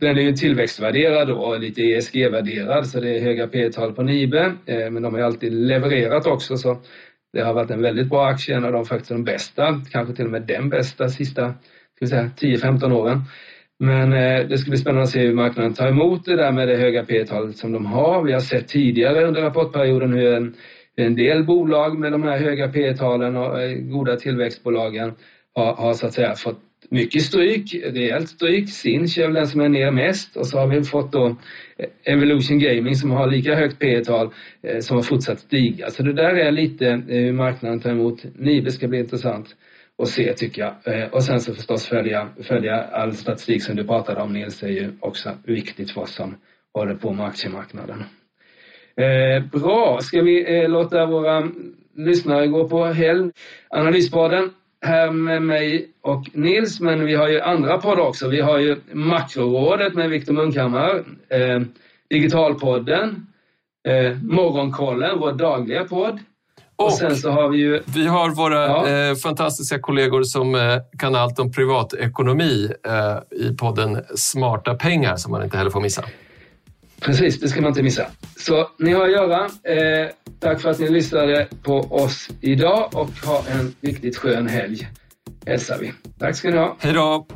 den 0.00 0.18
är 0.18 0.22
ju 0.22 0.32
tillväxtvärderad 0.32 1.30
och 1.30 1.60
lite 1.60 1.82
ESG-värderad 1.82 2.86
så 2.86 3.00
det 3.00 3.18
är 3.18 3.20
höga 3.20 3.46
P-tal 3.46 3.92
på 3.92 4.02
Nibe, 4.02 4.52
eh, 4.66 4.90
men 4.90 5.02
de 5.02 5.12
har 5.12 5.20
ju 5.20 5.26
alltid 5.26 5.52
levererat 5.52 6.26
också 6.26 6.56
så 6.56 6.78
det 7.34 7.42
har 7.44 7.54
varit 7.54 7.70
en 7.70 7.82
väldigt 7.82 8.08
bra 8.08 8.26
aktie, 8.26 8.56
en 8.56 8.64
av 8.64 8.72
de 8.72 8.84
faktiskt 8.84 9.10
de 9.10 9.24
bästa, 9.24 9.80
kanske 9.90 10.14
till 10.14 10.24
och 10.24 10.30
med 10.30 10.42
den 10.42 10.68
bästa 10.68 11.08
sista 11.08 11.54
10-15 12.00 12.92
åren. 12.92 13.20
Men 13.78 14.12
eh, 14.12 14.48
det 14.48 14.58
ska 14.58 14.70
bli 14.70 14.78
spännande 14.78 15.02
att 15.02 15.10
se 15.10 15.20
hur 15.20 15.34
marknaden 15.34 15.74
tar 15.74 15.88
emot 15.88 16.24
det 16.24 16.36
där 16.36 16.52
med 16.52 16.68
det 16.68 16.76
höga 16.76 17.04
P-talet 17.04 17.56
som 17.56 17.72
de 17.72 17.86
har. 17.86 18.22
Vi 18.22 18.32
har 18.32 18.40
sett 18.40 18.68
tidigare 18.68 19.24
under 19.24 19.42
rapportperioden 19.42 20.12
hur 20.12 20.34
en, 20.34 20.54
en 20.96 21.16
del 21.16 21.44
bolag 21.44 21.98
med 21.98 22.12
de 22.12 22.22
här 22.22 22.38
höga 22.38 22.68
P-talen 22.68 23.36
och 23.36 23.62
eh, 23.62 23.78
goda 23.78 24.16
tillväxtbolagen 24.16 25.12
har, 25.54 25.74
har 25.74 25.94
så 25.94 26.06
att 26.06 26.14
säga 26.14 26.34
fått 26.34 26.60
mycket 26.90 27.22
stryk, 27.22 27.74
rejält 27.84 28.28
stryk. 28.28 28.70
Sinch 28.70 29.18
är 29.18 29.26
väl 29.26 29.34
den 29.34 29.46
som 29.46 29.60
är 29.60 29.68
ner 29.68 29.90
mest 29.90 30.36
och 30.36 30.46
så 30.46 30.58
har 30.58 30.66
vi 30.66 30.84
fått 30.84 31.12
då 31.12 31.36
eh, 31.76 32.14
Evolution 32.14 32.58
Gaming 32.58 32.94
som 32.94 33.10
har 33.10 33.30
lika 33.30 33.54
högt 33.54 33.78
P 33.78 34.04
tal 34.04 34.30
eh, 34.62 34.78
som 34.78 34.96
har 34.96 35.02
fortsatt 35.02 35.40
stiga. 35.40 35.90
Så 35.90 36.02
det 36.02 36.12
där 36.12 36.34
är 36.34 36.52
lite 36.52 36.86
eh, 36.88 36.98
hur 37.06 37.32
marknaden 37.32 37.80
tar 37.80 37.90
emot. 37.90 38.24
Nibe 38.38 38.70
ska 38.70 38.88
bli 38.88 38.98
intressant 38.98 39.56
att 40.02 40.08
se 40.08 40.32
tycker 40.32 40.62
jag. 40.62 41.14
Och 41.14 41.24
sen 41.24 41.40
så 41.40 41.54
förstås 41.54 41.86
följa, 41.86 42.28
följa 42.42 42.82
all 42.82 43.12
statistik 43.12 43.62
som 43.62 43.76
du 43.76 43.84
pratade 43.84 44.20
om 44.20 44.32
Nils 44.32 44.62
är 44.62 44.68
ju 44.68 44.92
också 45.00 45.30
viktigt 45.44 45.90
för 45.90 46.00
oss 46.00 46.14
som 46.14 46.36
håller 46.72 46.94
på 46.94 47.12
med 47.12 47.26
aktiemarknaden. 47.26 48.04
bra, 49.52 49.98
ska 50.00 50.22
vi 50.22 50.66
låta 50.68 51.06
våra 51.06 51.48
lyssnare 51.96 52.46
gå 52.46 52.68
på 52.68 52.84
helg? 52.84 53.30
Analyspodden 53.70 54.50
här 54.84 55.10
med 55.10 55.42
mig 55.42 55.88
och 56.02 56.24
Nils, 56.32 56.80
men 56.80 57.04
vi 57.04 57.14
har 57.14 57.28
ju 57.28 57.40
andra 57.40 57.78
poddar 57.78 58.02
också. 58.02 58.28
Vi 58.28 58.40
har 58.40 58.58
ju 58.58 58.76
Makrorådet 58.92 59.94
med 59.94 60.10
Viktor 60.10 60.32
Munkhammar, 60.32 61.04
eh, 61.28 61.60
Digitalpodden, 62.10 63.26
eh, 63.88 64.18
Morgonkollen, 64.22 65.18
vår 65.18 65.32
dagliga 65.32 65.84
podd. 65.84 66.18
Och, 66.76 66.86
och, 66.86 66.92
sen 66.92 67.16
så 67.16 67.30
har 67.30 67.48
vi 67.48 67.58
ju... 67.58 67.82
Vi 67.86 68.06
har 68.06 68.30
våra 68.30 68.66
ja. 68.66 68.88
eh, 68.88 69.14
fantastiska 69.14 69.78
kollegor 69.78 70.22
som 70.22 70.54
eh, 70.54 70.60
kan 70.98 71.14
allt 71.14 71.38
om 71.38 71.52
privatekonomi 71.52 72.70
eh, 72.86 73.46
i 73.46 73.56
podden 73.56 74.04
Smarta 74.16 74.74
pengar 74.74 75.16
som 75.16 75.32
man 75.32 75.44
inte 75.44 75.56
heller 75.56 75.70
får 75.70 75.80
missa. 75.80 76.04
Precis, 77.04 77.40
det 77.40 77.48
ska 77.48 77.60
man 77.60 77.68
inte 77.68 77.82
missa. 77.82 78.06
Så 78.36 78.68
ni 78.78 78.92
har 78.92 79.04
att 79.04 79.12
göra. 79.12 79.44
Eh, 79.44 80.08
tack 80.40 80.60
för 80.60 80.70
att 80.70 80.78
ni 80.78 80.88
lyssnade 80.88 81.48
på 81.62 81.78
oss 81.78 82.28
idag 82.40 82.90
och 82.92 83.26
ha 83.26 83.44
en 83.48 83.74
riktigt 83.80 84.16
skön 84.16 84.48
helg. 84.48 84.88
Hälsar 85.46 85.78
vi. 85.78 85.92
Tack 86.18 86.36
ska 86.36 86.50
ni 86.50 86.56
ha. 86.56 86.76
Hej 86.80 86.92
då! 86.92 87.26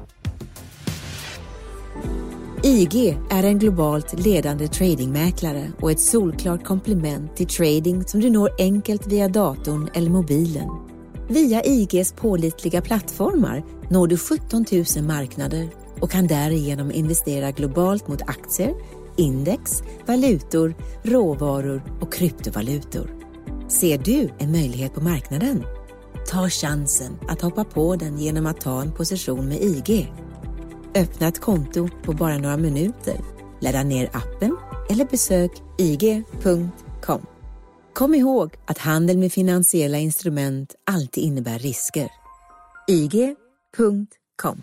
IG 2.63 3.19
är 3.31 3.45
en 3.45 3.59
globalt 3.59 4.21
ledande 4.25 4.69
tradingmäklare 4.69 5.73
och 5.81 5.91
ett 5.91 6.01
solklart 6.01 6.65
komplement 6.65 7.37
till 7.37 7.47
trading 7.47 8.05
som 8.05 8.21
du 8.21 8.31
når 8.31 8.51
enkelt 8.59 9.07
via 9.07 9.29
datorn 9.29 9.91
eller 9.95 10.11
mobilen. 10.11 10.69
Via 11.29 11.63
IGs 11.65 12.13
pålitliga 12.13 12.83
plattformar 12.83 13.63
når 13.91 14.07
du 14.07 14.19
17 14.19 14.65
000 14.97 15.05
marknader 15.05 15.69
och 16.01 16.11
kan 16.11 16.27
därigenom 16.27 16.93
investera 16.93 17.51
globalt 17.51 18.09
mot 18.09 18.23
aktier, 18.23 18.75
index, 19.19 19.83
valutor, 20.07 20.75
råvaror 21.03 21.83
och 22.01 22.13
kryptovalutor. 22.13 23.11
Ser 23.69 23.99
du 23.99 24.31
en 24.39 24.53
möjlighet 24.53 24.95
på 24.95 25.01
marknaden? 25.01 25.65
Ta 26.27 26.49
chansen 26.49 27.19
att 27.29 27.41
hoppa 27.41 27.65
på 27.65 27.97
den 27.97 28.19
genom 28.19 28.47
att 28.47 28.61
ta 28.61 28.83
en 28.83 28.93
position 28.93 29.49
med 29.49 29.63
IG. 29.63 30.13
Öppna 30.95 31.29
ett 31.29 31.41
konto 31.41 31.89
på 32.03 32.13
bara 32.13 32.39
några 32.39 32.57
minuter. 32.57 33.21
Ladda 33.61 33.83
ner 33.83 34.11
appen 34.13 34.57
eller 34.91 35.05
besök 35.05 35.51
ig.com. 35.79 37.27
Kom 37.93 38.15
ihåg 38.15 38.55
att 38.65 38.79
handel 38.79 39.19
med 39.19 39.33
finansiella 39.33 39.99
instrument 39.99 40.75
alltid 40.87 41.25
innebär 41.25 41.59
risker. 41.59 42.09
IG.com 42.89 44.63